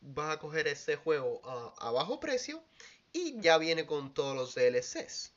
[0.00, 1.40] vas a coger ese juego
[1.78, 2.62] a bajo precio
[3.12, 5.32] y ya viene con todos los DLCs.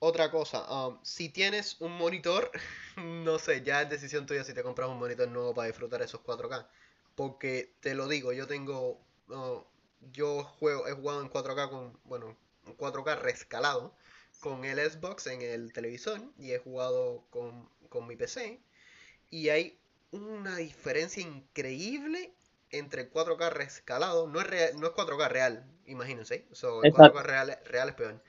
[0.00, 2.50] otra cosa, um, si tienes un monitor,
[2.96, 6.20] no sé, ya es decisión tuya si te compras un monitor nuevo para disfrutar esos
[6.22, 6.68] 4K.
[7.16, 9.62] Porque te lo digo, yo tengo, uh,
[10.12, 12.36] yo juego, he jugado en 4K con, bueno,
[12.76, 13.94] 4K rescalado
[14.40, 18.60] con el Xbox en el televisor y he jugado con, con mi PC.
[19.30, 19.78] Y hay
[20.12, 22.32] una diferencia increíble
[22.70, 24.26] entre 4K rescalado.
[24.26, 26.46] No es, no es 4K real, imagínense.
[26.52, 28.22] So, el 4K real, real es peor.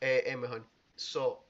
[0.00, 0.66] Eh, es mejor.
[0.96, 1.44] So,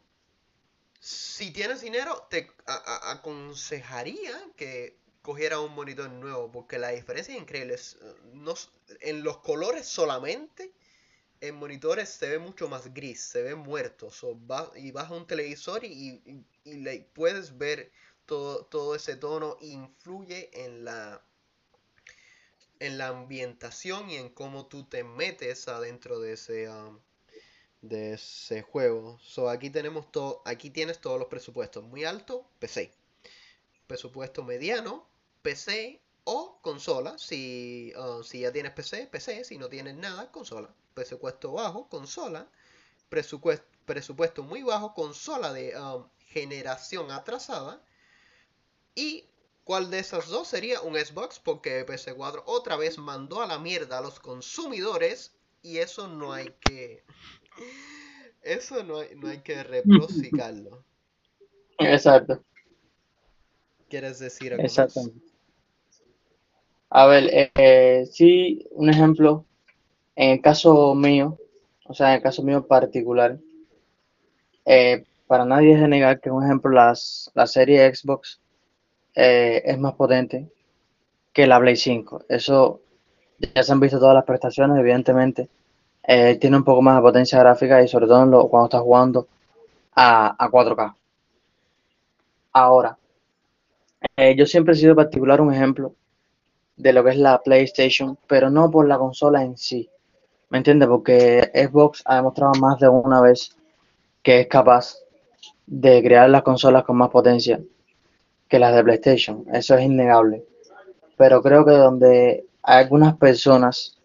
[1.00, 7.76] si tienes dinero, te aconsejaría que cogiera un monitor nuevo, porque la diferencia es increíble.
[8.34, 8.54] no,
[9.00, 10.72] en los colores solamente,
[11.40, 14.10] en monitores se ve mucho más gris, se ve muerto.
[14.10, 14.38] So,
[14.76, 17.90] y vas a un televisor y, le, puedes ver
[18.26, 21.22] todo, todo ese tono, influye en la
[22.80, 26.98] en la ambientación y en cómo tú te metes adentro de ese um,
[27.82, 29.18] de ese juego.
[29.22, 31.84] So, aquí tenemos todo, aquí tienes todos los presupuestos.
[31.84, 32.92] Muy alto, PC.
[33.86, 35.06] Presupuesto mediano,
[35.42, 37.18] PC o consola.
[37.18, 39.44] Si, uh, si ya tienes PC, PC.
[39.44, 40.74] Si no tienes nada, consola.
[40.94, 42.48] Presupuesto bajo, consola.
[43.08, 47.82] Presupuesto, presupuesto muy bajo, consola de um, generación atrasada.
[48.94, 49.24] Y
[49.64, 53.98] cuál de esas dos sería un Xbox, porque PS4 otra vez mandó a la mierda
[53.98, 55.34] a los consumidores.
[55.62, 57.04] Y eso no hay que
[58.42, 60.84] eso no hay, no hay que reprocicarlo.
[61.78, 62.42] Exacto.
[63.88, 65.00] ¿Quieres decir algo Exacto.
[66.90, 69.44] A ver, eh, eh, sí, un ejemplo,
[70.16, 71.38] en el caso mío,
[71.84, 73.38] o sea, en el caso mío particular,
[74.64, 78.40] eh, para nadie es de negar que, un ejemplo, las, la serie Xbox
[79.14, 80.48] es más potente
[81.32, 82.24] que la Play 5.
[82.28, 82.80] Eso
[83.54, 85.48] ya se han visto todas las prestaciones, evidentemente.
[86.02, 89.28] Eh, tiene un poco más de potencia gráfica y sobre todo cuando estás jugando
[89.94, 90.94] a, 4K.
[92.52, 92.98] Ahora,
[94.16, 95.94] eh, yo siempre he sido particular un ejemplo
[96.76, 99.88] de lo que es la PlayStation, pero no por la consola en sí.
[100.48, 100.88] ¿Me entiendes?
[100.88, 103.56] Porque Xbox ha demostrado más de una vez
[104.22, 104.96] que es capaz
[105.66, 107.60] de crear las consolas con más potencia
[108.50, 109.46] que las de PlayStation.
[109.52, 110.44] Eso es innegable.
[111.16, 113.98] Pero creo que donde algunas personas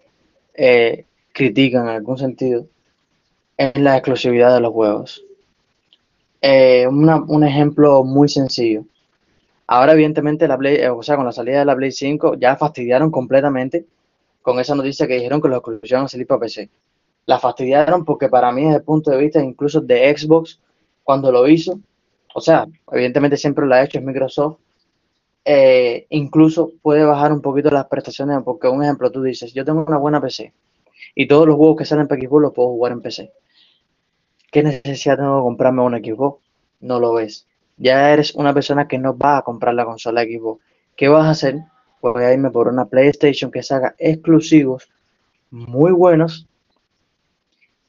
[0.53, 2.67] eh, critican en algún sentido
[3.57, 5.25] es la exclusividad de los juegos.
[6.41, 8.85] Eh, un ejemplo muy sencillo.
[9.67, 13.09] Ahora, evidentemente, la Play, o sea, con la salida de la Play 5, ya fastidiaron
[13.09, 13.85] completamente
[14.43, 16.69] con esa noticia que dijeron que los exclusivos iban a salir para PC.
[17.25, 20.59] La fastidiaron porque para mí, desde el punto de vista incluso de Xbox,
[21.03, 21.79] cuando lo hizo,
[22.38, 24.57] o sea, evidentemente siempre lo ha hecho es Microsoft,
[25.45, 29.86] eh, incluso puede bajar un poquito las prestaciones, porque un ejemplo, tú dices, yo tengo
[29.88, 30.53] una buena PC,
[31.15, 33.31] y todos los juegos que salen para Xbox los puedo jugar en PC.
[34.51, 36.43] ¿Qué necesidad tengo de comprarme un Xbox?
[36.81, 37.47] No lo ves.
[37.77, 40.61] Ya eres una persona que no va a comprar la consola Xbox.
[40.97, 41.59] ¿Qué vas a hacer?
[42.01, 44.89] Pues voy a irme por una PlayStation que haga exclusivos
[45.51, 46.47] muy buenos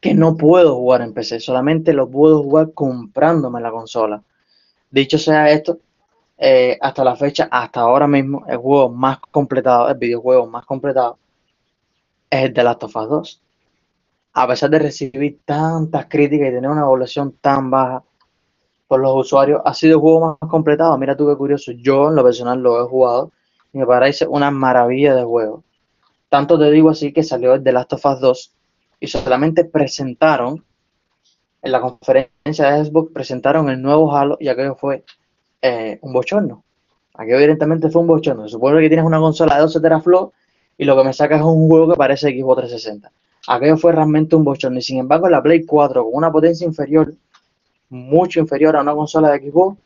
[0.00, 4.22] que no puedo jugar en PC, solamente los puedo jugar comprándome la consola.
[4.90, 5.78] Dicho sea esto,
[6.38, 11.18] eh, hasta la fecha, hasta ahora mismo, el juego más completado, el videojuego más completado
[12.30, 13.42] es el de Last of Us 2.
[14.34, 18.02] A pesar de recibir tantas críticas y tener una evaluación tan baja
[18.86, 20.96] por los usuarios, ha sido el juego más completado.
[20.98, 23.32] Mira tú qué curioso, yo en lo personal lo he jugado
[23.72, 25.64] y me parece una maravilla de juego.
[26.28, 28.52] Tanto te digo así que salió el de Last of Us 2
[29.00, 30.64] y solamente presentaron
[31.62, 35.04] en la conferencia de Xbox presentaron el nuevo Halo y aquello fue
[35.62, 36.64] eh, un bochorno.
[37.14, 38.44] Aquello evidentemente fue un bochorno.
[38.44, 40.34] Se supone que tienes una consola de 12 teraflops
[40.78, 43.10] y lo que me saca es un juego que parece Xbox 360.
[43.48, 47.14] Aquello fue realmente un bochorno y sin embargo la Play 4 con una potencia inferior,
[47.88, 49.78] mucho inferior a una consola de Xbox,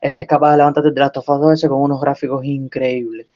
[0.00, 3.26] es capaz de levantarte de Last of Us 2 con unos gráficos increíbles.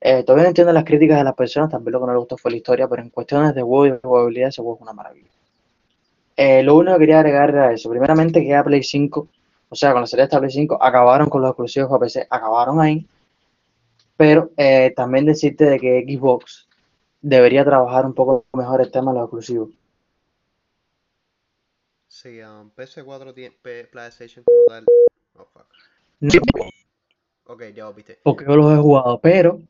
[0.00, 2.36] Eh, todavía no entiendo las críticas de las personas, también lo que no le gustó
[2.36, 4.92] fue la historia, pero en cuestiones de juego y de jugabilidad ese juego es una
[4.92, 5.27] maravilla.
[6.40, 7.90] Eh, lo único que quería agregar era eso.
[7.90, 9.28] Primeramente que a Play 5,
[9.70, 12.80] o sea, con la serie de Play 5, acabaron con los exclusivos para PC, acabaron
[12.80, 13.04] ahí.
[14.16, 16.68] Pero eh, también decirte de que Xbox
[17.20, 19.70] debería trabajar un poco mejor el tema de los exclusivos.
[22.06, 23.56] Sí, um, PS4 tiene
[23.90, 24.84] PlayStation como tal.
[25.36, 25.66] Oh, fuck.
[27.46, 28.20] Ok, ya viste.
[28.22, 29.60] Porque yo los he jugado, pero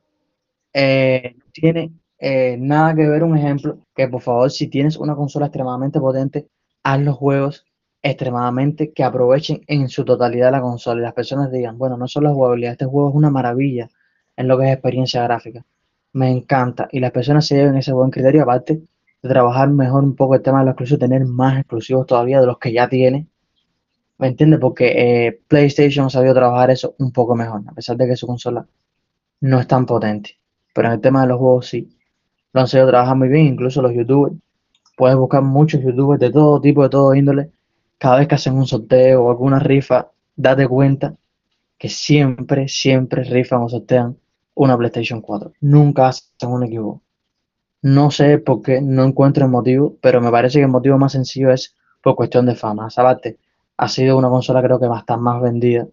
[0.75, 5.17] eh, no tiene eh, nada que ver un ejemplo que por favor si tienes una
[5.17, 6.47] consola extremadamente potente,
[6.83, 7.67] haz los juegos
[8.03, 12.29] extremadamente que aprovechen en su totalidad la consola y las personas digan, bueno, no solo
[12.29, 13.89] la jugabilidad, este juego es una maravilla,
[14.37, 15.65] en lo que es experiencia gráfica.
[16.13, 16.89] Me encanta.
[16.93, 18.83] Y las personas se lleven ese buen criterio, aparte
[19.23, 22.47] de trabajar mejor un poco el tema de los exclusivos, tener más exclusivos todavía de
[22.47, 23.27] los que ya tiene.
[24.19, 24.61] ¿Me entiendes?
[24.61, 28.67] Porque eh, PlayStation sabido trabajar eso un poco mejor, a pesar de que su consola
[29.41, 30.39] no es tan potente.
[30.75, 31.89] Pero en el tema de los juegos sí,
[32.53, 34.37] lo han sabido trabajar muy bien, incluso los youtubers.
[34.99, 37.53] Puedes buscar muchos youtubers de todo tipo, de todo índole.
[37.99, 41.15] Cada vez que hacen un sorteo o alguna rifa, date cuenta
[41.79, 44.17] que siempre, siempre rifan o sortean
[44.57, 45.53] una PlayStation 4.
[45.61, 47.03] Nunca hacen un equivoco.
[47.81, 51.13] No sé por qué, no encuentro el motivo, pero me parece que el motivo más
[51.13, 52.91] sencillo es por cuestión de fama.
[52.91, 53.39] Sabate
[53.77, 55.87] ha sido una consola creo que va a estar más vendida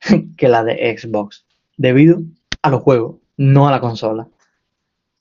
[0.36, 1.46] que la de Xbox,
[1.76, 2.20] debido
[2.62, 4.26] a los juegos, no a la consola.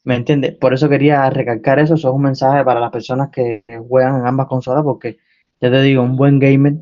[0.10, 0.56] ¿Me entiendes?
[0.56, 4.26] Por eso quería recalcar eso, eso es un mensaje para las personas que juegan en
[4.26, 5.20] ambas consolas, porque
[5.62, 6.78] ya te digo, un buen gamer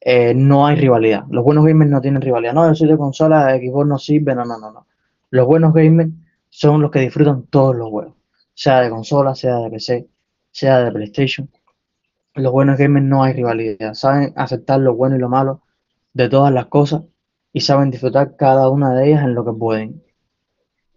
[0.00, 1.22] eh, no hay rivalidad.
[1.30, 2.52] Los buenos gamers no tienen rivalidad.
[2.52, 4.88] No, yo soy de consola, Xbox no sirve, no, no, no, no.
[5.30, 6.10] Los buenos gamers
[6.48, 8.16] son los que disfrutan todos los juegos,
[8.54, 10.08] sea de consola, sea de PC,
[10.50, 11.48] sea de PlayStation.
[12.34, 15.62] Los buenos gamers no hay rivalidad, saben aceptar lo bueno y lo malo
[16.12, 17.04] de todas las cosas
[17.52, 20.02] y saben disfrutar cada una de ellas en lo que pueden.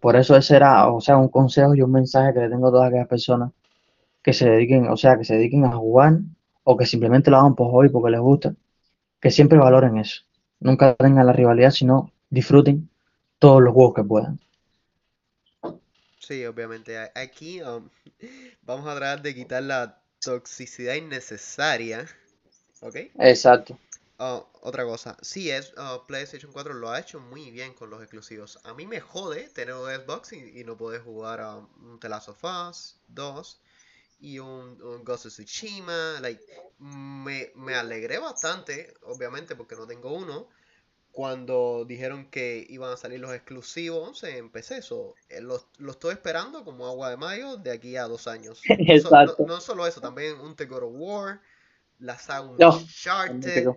[0.00, 2.70] Por eso ese era, o sea, un consejo y un mensaje que le tengo a
[2.70, 3.52] todas aquellas personas
[4.22, 6.18] que se dediquen, o sea, que se dediquen a jugar
[6.64, 8.54] o que simplemente lo hagan por hoy porque les gusta,
[9.20, 10.22] que siempre valoren eso.
[10.60, 12.88] Nunca tengan la rivalidad, sino disfruten
[13.38, 14.40] todos los juegos que puedan.
[16.18, 16.98] Sí, obviamente.
[17.14, 17.88] Aquí um,
[18.62, 22.04] vamos a tratar de quitar la toxicidad innecesaria.
[22.80, 22.96] ¿Ok?
[23.18, 23.78] Exacto.
[24.18, 28.00] Uh, otra cosa, sí es, uh, PlayStation 4 lo ha hecho muy bien con los
[28.00, 28.58] exclusivos.
[28.64, 32.30] A mí me jode tener un Xbox y, no poder jugar a un The Last
[32.30, 33.60] of Us 2
[34.20, 36.18] y un, Ghost of Tsushima.
[36.20, 36.42] Like,
[36.78, 40.48] me, me alegré bastante, obviamente, porque no tengo uno.
[41.12, 46.64] Cuando dijeron que iban a salir los exclusivos en PC, eso eh, lo, estoy esperando
[46.64, 48.62] como agua de mayo de aquí a dos años.
[48.68, 49.44] Exacto.
[49.46, 51.40] No, solo eso, también un The God of War,
[51.98, 53.76] la saga Uncharted.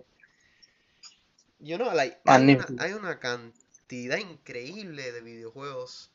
[1.60, 6.10] You know, like, hay, una, cantidad increíble de videojuegos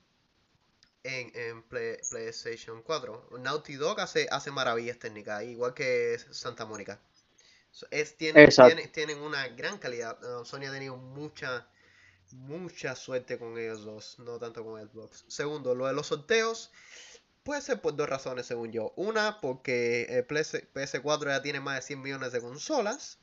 [1.03, 3.29] en, PlayStation 4.
[3.39, 6.99] Naughty Dog hace, hace maravillas técnicas, igual que Santa Mónica.
[7.91, 8.49] Es, tienen,
[8.91, 10.17] tienen, una gran calidad.
[10.23, 11.67] Uh, Sony ha tenido mucha,
[12.31, 15.25] mucha suerte con ellos dos, no tanto con Xbox.
[15.27, 16.71] Segundo, lo de los sorteos
[17.43, 18.93] puede ser por dos razones, según yo.
[18.95, 23.19] Una, porque PS4 ya tiene más de 100 millones de consolas.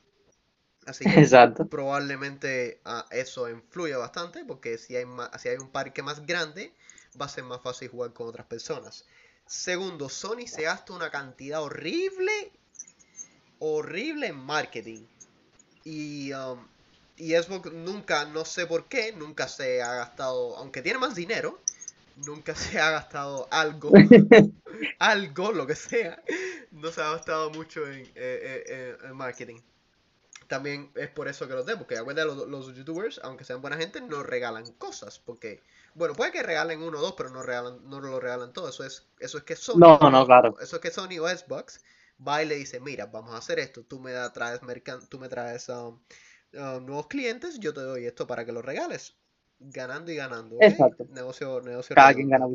[0.85, 5.05] Así que probablemente ah, eso influye bastante porque si hay,
[5.39, 6.73] si hay un parque más grande
[7.19, 9.05] va a ser más fácil jugar con otras personas.
[9.45, 12.51] Segundo, Sony se gasta una cantidad horrible,
[13.59, 15.05] horrible en marketing.
[15.83, 16.65] Y, um,
[17.17, 21.59] y Xbox nunca, no sé por qué, nunca se ha gastado, aunque tiene más dinero,
[22.25, 23.91] nunca se ha gastado algo,
[24.99, 26.21] algo, lo que sea,
[26.71, 29.59] no se ha gastado mucho en, eh, eh, en marketing
[30.47, 33.77] también es por eso que los tengo, porque acuérdate, los, los youtubers, aunque sean buena
[33.77, 35.61] gente, no regalan cosas, porque,
[35.95, 38.83] bueno, puede que regalen uno o dos, pero no regalan, no lo regalan todo, eso
[38.83, 40.57] es, eso es que Sony, no, no, claro.
[40.59, 41.83] eso es que Sony o Xbox
[42.25, 44.61] va y le dice, mira, vamos a hacer esto, tú me da, traes
[45.09, 45.99] tú me traes um,
[46.53, 49.15] um, nuevos clientes, yo te doy esto para que lo regales,
[49.59, 51.05] ganando y ganando, Exacto.
[51.09, 51.95] Negocio, negocio.
[51.95, 52.47] Cada quien gana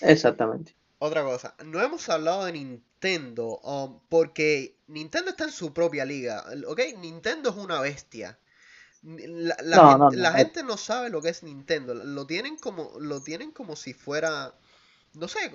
[0.00, 0.74] Exactamente.
[0.98, 6.44] Otra cosa, no hemos hablado de Nintendo, um, porque Nintendo está en su propia liga,
[6.66, 6.80] ¿ok?
[6.98, 8.38] Nintendo es una bestia.
[9.02, 13.92] La, gente, no, sabe lo que es Nintendo, lo tienen como, lo tienen como si
[13.92, 14.54] fuera,
[15.12, 15.52] no sé,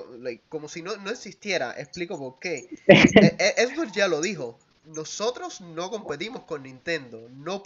[0.48, 2.70] como si no, existiera, explico por qué.
[2.88, 7.64] Edward e, ya lo dijo, nosotros no competimos con Nintendo, no,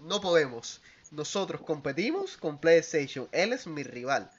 [0.00, 0.82] no podemos.
[1.10, 4.30] Nosotros competimos con PlayStation, él es mi rival.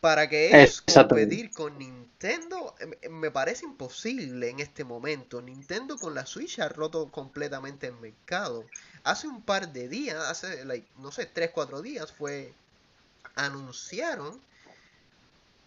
[0.00, 5.42] Para que ellos competir con Nintendo em, em, me parece imposible en este momento.
[5.42, 8.64] Nintendo con la Switch ha roto completamente el mercado.
[9.02, 10.64] Hace un par de días, hace
[10.98, 12.52] no sé, 3, 4 días fue
[13.34, 14.40] anunciaron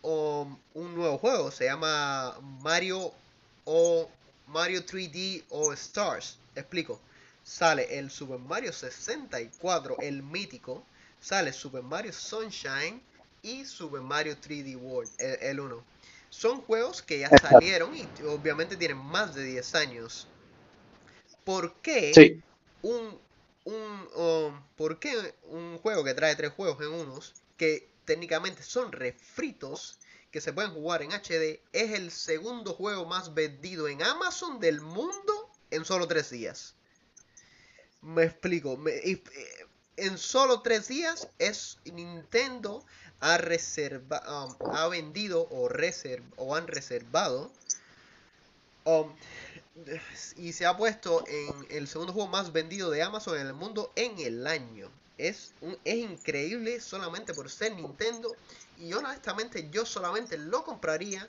[0.02, 3.14] um, un nuevo juego, se llama Mario
[3.66, 4.10] o
[4.48, 6.38] Mario 3D All Stars.
[6.56, 7.00] Explico.
[7.44, 10.84] Sale el Super Mario 64, el mítico,
[11.20, 13.02] sale Super Mario Sunshine
[13.42, 15.84] y Super Mario 3D World, el 1.
[16.30, 20.28] Son juegos que ya salieron y obviamente tienen más de 10 años.
[21.44, 22.42] ¿Por qué
[22.82, 23.20] un,
[23.66, 30.00] un, ¿por qué un juego que trae tres juegos en unos que técnicamente son refritos
[30.32, 34.82] que se pueden jugar en HD es el segundo juego más vendido en Amazon del
[34.82, 36.76] mundo en solo tres días?
[38.02, 38.78] Me explico.
[38.78, 39.22] Me, eh,
[39.98, 42.84] en solo tres días es Nintendo
[43.20, 47.52] ha reserva, um, ha vendido o, reserv, o han reservado
[48.86, 49.14] um,
[50.38, 53.92] y se ha puesto en el segundo juego más vendido de Amazon en el mundo
[53.96, 54.90] en el año.
[55.18, 55.54] Es,
[55.86, 58.36] es increíble solamente por ser Nintendo
[58.80, 61.28] y honestamente yo solamente lo compraría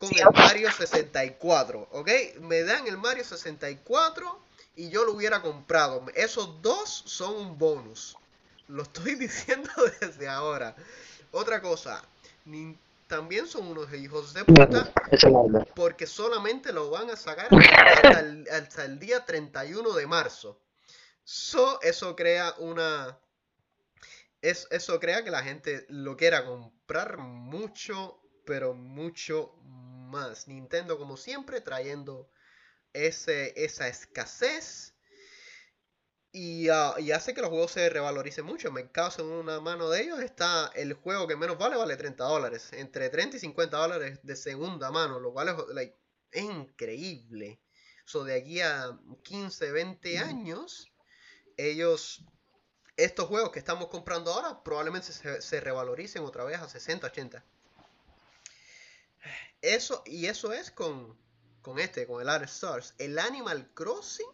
[0.00, 2.10] con el Mario 64, ¿ok?
[2.40, 4.49] Me dan el Mario 64
[4.80, 6.06] y yo lo hubiera comprado.
[6.14, 8.16] Esos dos son un bonus.
[8.68, 9.70] Lo estoy diciendo
[10.00, 10.74] desde ahora.
[11.32, 12.02] Otra cosa,
[13.06, 14.90] también son unos hijos de puta
[15.76, 17.48] porque solamente lo van a sacar
[18.50, 20.58] hasta el, día 31 de marzo.
[21.24, 23.18] So, eso crea una...
[24.40, 30.48] eso crea que la gente lo quiera comprar mucho, pero mucho más.
[30.48, 32.30] Nintendo como siempre trayendo
[32.92, 34.90] ese, esa escasez
[36.32, 38.68] Ah, y, hace que los juegos se revaloricen mucho.
[38.68, 42.24] En mercado, en una mano de ellos, está el juego que menos vale, vale 30
[42.24, 42.70] dólares.
[42.72, 47.60] Entre 30 y 50 dólares de segunda mano, lo cual es, increíble.
[48.04, 50.92] So, de aquí a 15, 20 años,
[51.56, 52.24] ellos,
[52.96, 57.44] estos juegos que estamos comprando ahora, probablemente se, revaloricen otra vez a 60, 80.
[59.62, 61.18] Eso, y eso es con,
[61.62, 62.94] con este, con el Art Stars.
[62.98, 64.26] El Animal Crossing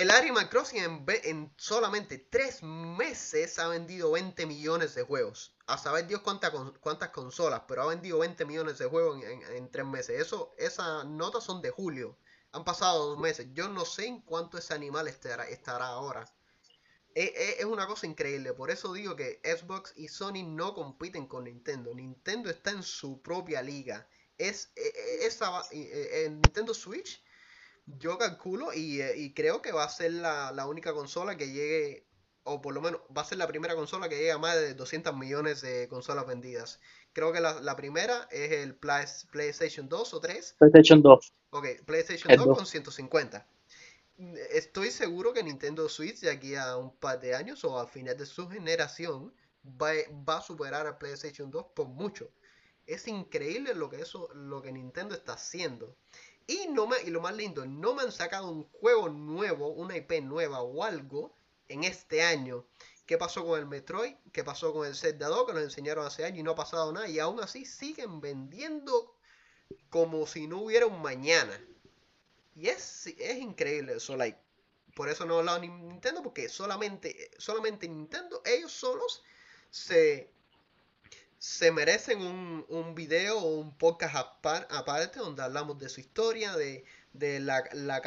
[0.00, 5.54] el Animal Crossing en, solamente tres meses ha vendido 20 millones de juegos.
[5.66, 10.20] A saber Dios cuántas consolas, pero ha vendido 20 millones de juegos en, tres meses.
[10.20, 12.18] Eso, esas notas son de julio.
[12.50, 13.46] Han pasado dos meses.
[13.52, 16.24] Yo no sé en cuánto ese animal estará, estará ahora.
[17.14, 18.54] E, e, es, una cosa increíble.
[18.54, 21.94] Por eso digo que Xbox y Sony no compiten con Nintendo.
[21.94, 24.08] Nintendo está en su propia liga.
[24.48, 27.22] Es, e, esa, Nintendo Switch
[27.86, 32.06] yo calculo eh, y, creo que va a ser la, única consola que llegue,
[32.44, 34.74] o por lo menos va a ser la primera consola que llegue a más de
[34.74, 36.80] 200 millones de consolas vendidas.
[37.12, 40.56] Creo que la, primera es el PlayStation 2 o 3.
[40.58, 41.32] PlayStation 2.
[41.50, 43.46] Ok, PlayStation 2, con 150.
[44.52, 48.16] Estoy seguro que Nintendo Switch de aquí a un par de años o al final
[48.16, 49.34] de su generación
[49.64, 49.90] va,
[50.28, 52.30] va a superar a PlayStation 2 por mucho.
[52.86, 55.94] Es increíble lo que eso, lo que Nintendo está haciendo.
[56.46, 60.22] Y, no y lo más lindo, no me han sacado un juego nuevo, una IP
[60.22, 61.32] nueva o algo
[61.68, 62.64] en este año.
[63.06, 64.14] ¿Qué pasó con el Metroid?
[64.32, 66.92] ¿Qué pasó con el Zelda 2 que nos enseñaron hace años y no ha pasado
[66.92, 67.08] nada?
[67.08, 69.14] Y aún así siguen vendiendo
[69.90, 71.58] como si no hubiera un mañana.
[72.54, 74.38] Y es, es increíble eso, like.
[74.94, 79.22] Por eso no he hablado Nintendo, porque solamente, solamente Nintendo, ellos solos
[79.70, 80.31] se
[81.42, 86.84] se merecen un, un video o un podcast aparte donde hablamos de su historia, de,
[87.40, 88.00] la, la,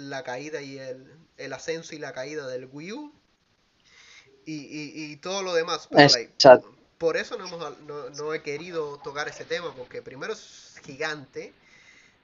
[0.00, 3.12] la caída y el, ascenso y la caída del Wii U
[4.44, 5.88] y, todo lo demás.
[6.98, 7.78] por eso no, hemos,
[8.18, 11.52] no, he querido tocar ese tema, porque primero es gigante,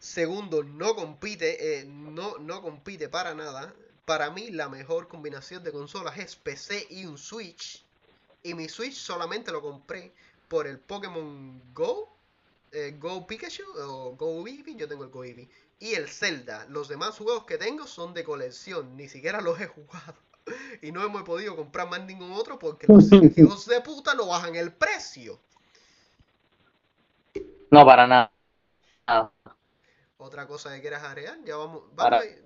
[0.01, 3.73] segundo no compite, eh, no, no compite para nada.
[4.05, 7.85] Para mí la mejor combinación de consolas es PC y un Switch.
[8.43, 10.13] Y mi Switch solamente lo compré
[10.49, 12.17] por el Pokémon Go,
[12.73, 16.67] eh, Go Pikachu o Go Eevee, yo tengo el Go Eevee, y el Zelda.
[16.69, 20.15] Los demás juegos que tengo son de colección, ni siquiera los he jugado.
[20.81, 24.55] Y no hemos podido comprar más ningún otro porque los hijos de puta no bajan
[24.55, 25.41] el precio.
[27.69, 28.31] No, para nada.
[30.19, 31.83] Otra cosa que quieras agregar, ya vamos,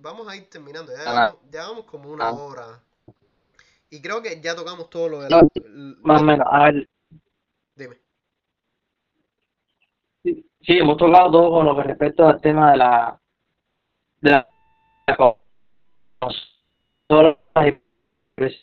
[0.00, 2.32] vamos, a, ir, terminando, ya, vamos, como una ah.
[2.32, 2.82] hora.
[3.90, 5.46] Y creo que ya tocamos todo lo de la,
[6.02, 6.88] Más o menos, a ver,
[10.62, 13.20] Sí, hemos tocado todo con lo que respecta al tema de la
[14.20, 14.46] de la,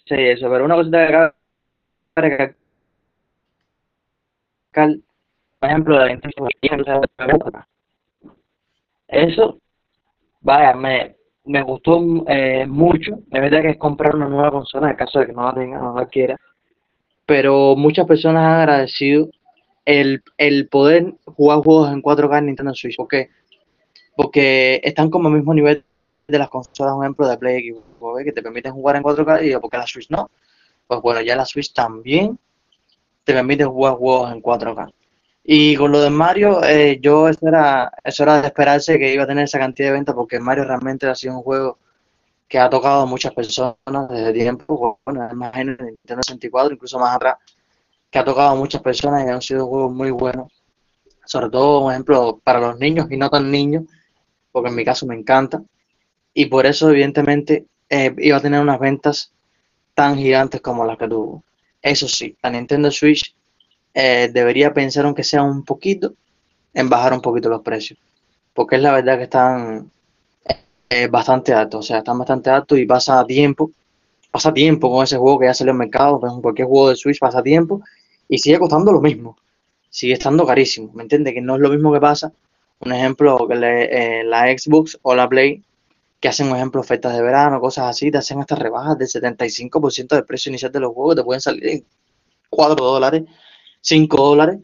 [0.09, 0.89] y eso, pero una cosa
[2.15, 2.55] que
[5.59, 6.19] por ejemplo, la
[9.07, 9.57] eso,
[10.41, 13.19] vaya, me, me gustó eh, mucho.
[13.31, 15.79] Es verdad que es comprar una nueva consola en caso de que no la tenga,
[15.79, 16.37] no la quiera.
[17.25, 19.29] Pero muchas personas han agradecido
[19.87, 22.97] el, el poder jugar juegos en 4K en Nintendo Switch.
[22.97, 23.29] ¿Por qué?
[24.17, 25.85] Porque están como al mismo nivel
[26.27, 29.45] de las consolas, por ejemplo, de Play Xbox, que te permiten jugar en 4K y
[29.45, 30.29] digo, ¿por qué la Switch no?
[30.87, 32.37] Pues bueno, ya la Switch también
[33.23, 34.91] te permite jugar juegos en 4K.
[35.45, 39.23] Y con lo de Mario, eh, yo eso era, eso era de esperarse que iba
[39.23, 41.77] a tener esa cantidad de ventas porque Mario realmente ha sido un juego
[42.49, 43.77] que ha tocado a muchas personas
[44.09, 47.37] desde tiempo, bueno, imagino en Nintendo 64, incluso más atrás,
[48.09, 50.51] que ha tocado a muchas personas y han sido juegos muy buenos.
[51.25, 53.83] Sobre todo, por ejemplo, para los niños y no tan niños,
[54.51, 55.61] porque en mi caso me encanta.
[56.33, 59.31] Y por eso, evidentemente, eh, iba a tener unas ventas
[59.93, 61.43] tan gigantes como las que tuvo.
[61.81, 63.35] Eso sí, la Nintendo Switch
[63.93, 66.13] eh, debería pensar, aunque sea un poquito,
[66.73, 67.99] en bajar un poquito los precios.
[68.53, 69.91] Porque es la verdad que están
[70.89, 73.71] eh, bastante altos, o sea, están bastante altos y pasa tiempo,
[74.31, 77.19] pasa tiempo con ese juego que ya salió al mercado, con cualquier juego de Switch
[77.19, 77.81] pasa tiempo
[78.27, 79.37] y sigue costando lo mismo,
[79.89, 81.33] sigue estando carísimo, ¿me entiendes?
[81.33, 82.31] Que no es lo mismo que pasa,
[82.79, 85.63] un ejemplo, que eh, la Xbox o la Play,
[86.19, 90.15] que hacen, un ejemplo, ofertas de verano, cosas así, te hacen estas rebajas del 75%
[90.15, 91.85] del precio inicial de los juegos, te pueden salir en
[92.49, 93.23] 4 dólares,
[93.81, 94.59] 5 dólares.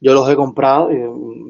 [0.00, 0.98] Yo los he comprado y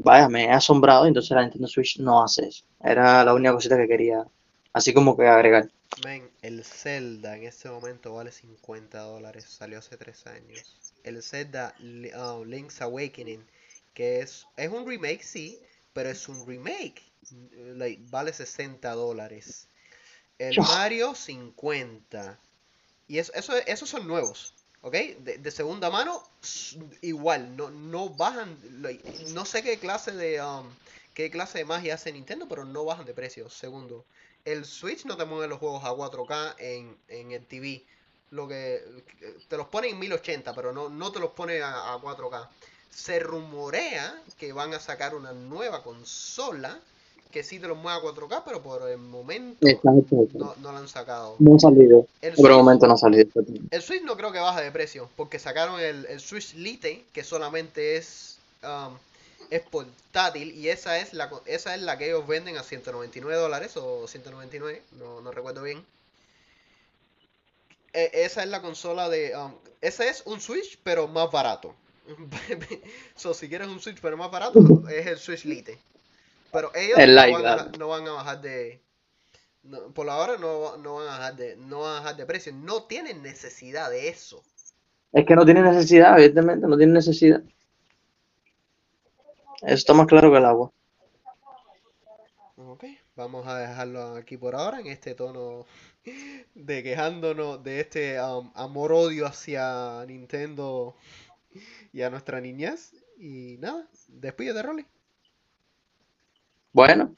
[0.04, 2.64] vaya, me he asombrado, entonces la Nintendo Switch no hace eso.
[2.82, 4.24] Era la única cosita que quería,
[4.72, 5.68] así como que agregar.
[6.05, 10.76] Men, el Zelda en este momento vale 50 dólares, salió hace 3 años.
[11.05, 13.45] El Zelda uh, Link's Awakening,
[13.95, 15.61] que es, es un remake, sí,
[15.93, 17.03] pero es un remake.
[18.11, 19.68] vale 60 dólares.
[20.39, 22.39] El Mario 50.
[23.09, 24.53] Y eso, eso, esos son nuevos.
[24.82, 24.95] ¿Ok?
[24.95, 26.22] De, segunda mano,
[27.01, 28.57] igual, no, no bajan.
[29.32, 30.41] No sé qué clase de.
[30.41, 30.68] Um,
[31.14, 33.49] qué clase de magia hace Nintendo, pero no bajan de precio.
[33.49, 34.05] Segundo,
[34.47, 37.82] el Switch no te mueve los juegos a 4K en, en el TV.
[38.30, 38.80] Lo que
[39.49, 42.49] te los pone en 1080, pero no, no te los pone a, 4K.
[42.90, 46.78] Se rumorea que van a sacar una nueva consola
[47.30, 49.66] que sí te los mueve a 4K, pero por el momento
[50.34, 51.34] no, no la han sacado.
[51.40, 52.07] No ha salido.
[52.36, 53.28] por el momento no ha salido.
[53.70, 57.24] El Switch no creo que baje de precio, porque sacaron el, el Switch Lite, que
[57.24, 58.97] solamente es um,
[59.51, 63.76] es portátil y esa es la esa es la que ellos venden a 199 dólares
[63.76, 65.84] o 199, no, no recuerdo bien.
[67.92, 69.34] E, esa es la consola de...
[69.36, 71.74] Um, ese es un Switch pero más barato.
[73.16, 75.78] so, si quieres un Switch pero más barato es el Switch Lite.
[76.53, 76.99] Pero ellos
[77.78, 78.80] no, van a, bajar de...
[79.94, 82.53] por ahora no, no, van a bajar de, no van a bajar de precio.
[82.53, 84.42] No tienen necesidad de eso.
[85.12, 87.42] Es que no tienen necesidad, evidentemente, no tienen necesidad.
[89.62, 90.70] Está más claro que el agua.
[92.57, 92.84] Ok,
[93.14, 95.66] vamos a dejarlo aquí por ahora en este tono
[96.54, 100.94] de quejándonos de este um, amor-odio hacia Nintendo
[101.92, 102.92] y a nuestra niñez.
[103.18, 104.86] Y nada, despídete, Rolly.
[106.72, 107.16] Bueno,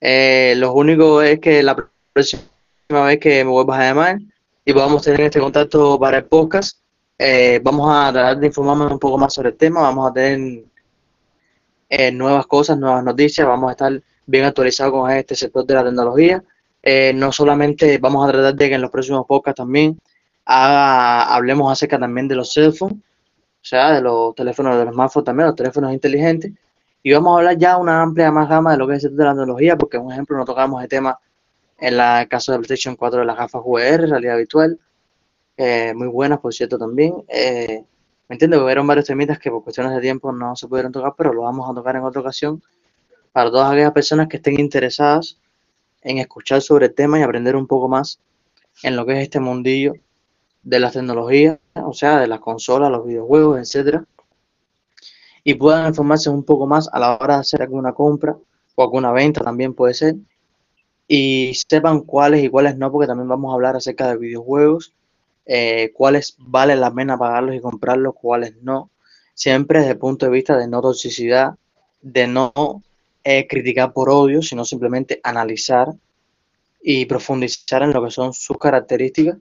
[0.00, 1.76] eh, lo único es que la
[2.12, 2.42] próxima
[3.04, 4.18] vez que me vuelvas a llamar
[4.64, 6.78] y podamos tener este contacto para el podcast,
[7.16, 10.64] eh, vamos a tratar de informarme un poco más sobre el tema, vamos a tener
[11.88, 15.84] eh, nuevas cosas, nuevas noticias, vamos a estar bien actualizados con este sector de la
[15.84, 16.42] tecnología.
[16.82, 19.98] Eh, no solamente vamos a tratar de que en los próximos podcasts también
[20.44, 25.24] hablemos acerca también de los cell phones, o sea, de los teléfonos, de los smartphones
[25.24, 26.52] también, los teléfonos inteligentes.
[27.02, 29.18] Y vamos a hablar ya una amplia más gama de lo que es el sector
[29.18, 31.18] de la tecnología, porque, por ejemplo, no tocamos el tema
[31.78, 34.78] en el caso de PlayStation 4 de las gafas VR, realidad virtual,
[35.56, 37.24] eh, muy buenas, por cierto, también.
[37.28, 37.84] Eh,
[38.28, 38.60] ¿Me entiendes?
[38.60, 41.68] Hubieron varios temitas que por cuestiones de tiempo no se pudieron tocar, pero lo vamos
[41.70, 42.62] a tocar en otra ocasión
[43.32, 45.38] para todas aquellas personas que estén interesadas
[46.02, 48.20] en escuchar sobre el tema y aprender un poco más
[48.82, 49.94] en lo que es este mundillo
[50.62, 54.04] de las tecnologías, o sea, de las consolas, los videojuegos, etcétera,
[55.42, 58.36] y puedan informarse un poco más a la hora de hacer alguna compra
[58.74, 60.16] o alguna venta también puede ser,
[61.06, 64.92] y sepan cuáles y cuáles no, porque también vamos a hablar acerca de videojuegos
[65.50, 68.90] eh, cuáles vale la pena pagarlos y comprarlos, cuáles no.
[69.32, 71.54] Siempre desde el punto de vista de no toxicidad,
[72.02, 72.52] de no
[73.24, 75.88] eh, criticar por odio, sino simplemente analizar
[76.82, 79.38] y profundizar en lo que son sus características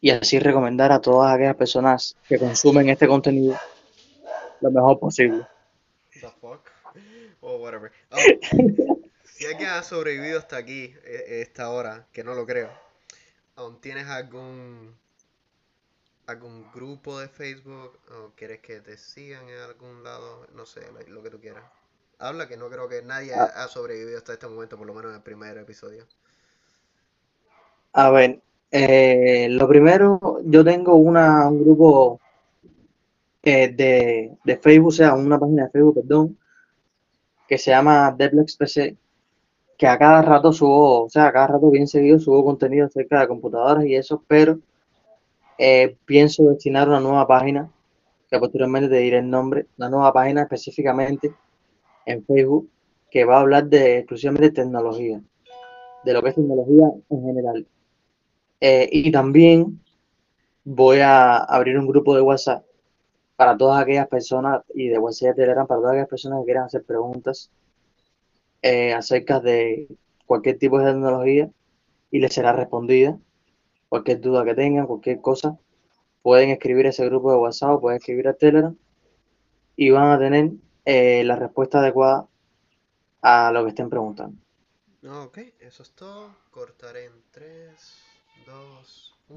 [0.00, 3.56] y así recomendar a todas aquellas personas que consumen este contenido
[4.62, 5.46] lo mejor posible.
[7.42, 7.70] Oh,
[9.24, 12.70] si alguien ha sobrevivido hasta aquí, e, esta hora, que no lo creo,
[13.80, 14.99] ¿tienes algún
[16.30, 21.22] algún grupo de Facebook o quieres que te sigan en algún lado, no sé, lo
[21.22, 21.64] que tú quieras.
[22.18, 23.50] Habla que no creo que nadie ah.
[23.56, 26.06] ha sobrevivido hasta este momento, por lo menos en el primer episodio.
[27.92, 28.40] A ver,
[28.70, 32.20] eh, lo primero, yo tengo una, un grupo
[33.42, 36.38] eh, de, de, Facebook, o sea, una página de Facebook, perdón,
[37.48, 38.96] que se llama Deplex PC,
[39.76, 43.20] que a cada rato subo, o sea, a cada rato bien seguido subo contenido acerca
[43.20, 44.60] de computadoras y eso, pero
[45.62, 47.70] eh, pienso destinar una nueva página,
[48.30, 51.34] que posteriormente te diré el nombre, una nueva página específicamente
[52.06, 52.70] en Facebook
[53.10, 55.20] que va a hablar de exclusivamente tecnología,
[56.02, 57.66] de lo que es tecnología en general.
[58.58, 59.78] Eh, y también
[60.64, 62.64] voy a abrir un grupo de WhatsApp
[63.36, 66.64] para todas aquellas personas y de WhatsApp de Telegram para todas aquellas personas que quieran
[66.64, 67.50] hacer preguntas
[68.62, 69.88] eh, acerca de
[70.24, 71.50] cualquier tipo de tecnología
[72.10, 73.18] y les será respondida
[73.90, 75.58] cualquier duda que tengan, cualquier cosa,
[76.22, 78.74] pueden escribir ese grupo de WhatsApp, pueden escribir a Telegram
[79.76, 80.52] y van a tener
[80.84, 82.26] eh, la respuesta adecuada
[83.20, 84.40] a lo que estén preguntando.
[85.06, 86.34] Ok, eso es todo.
[86.50, 87.72] Cortaré en 3,
[88.46, 89.09] 2,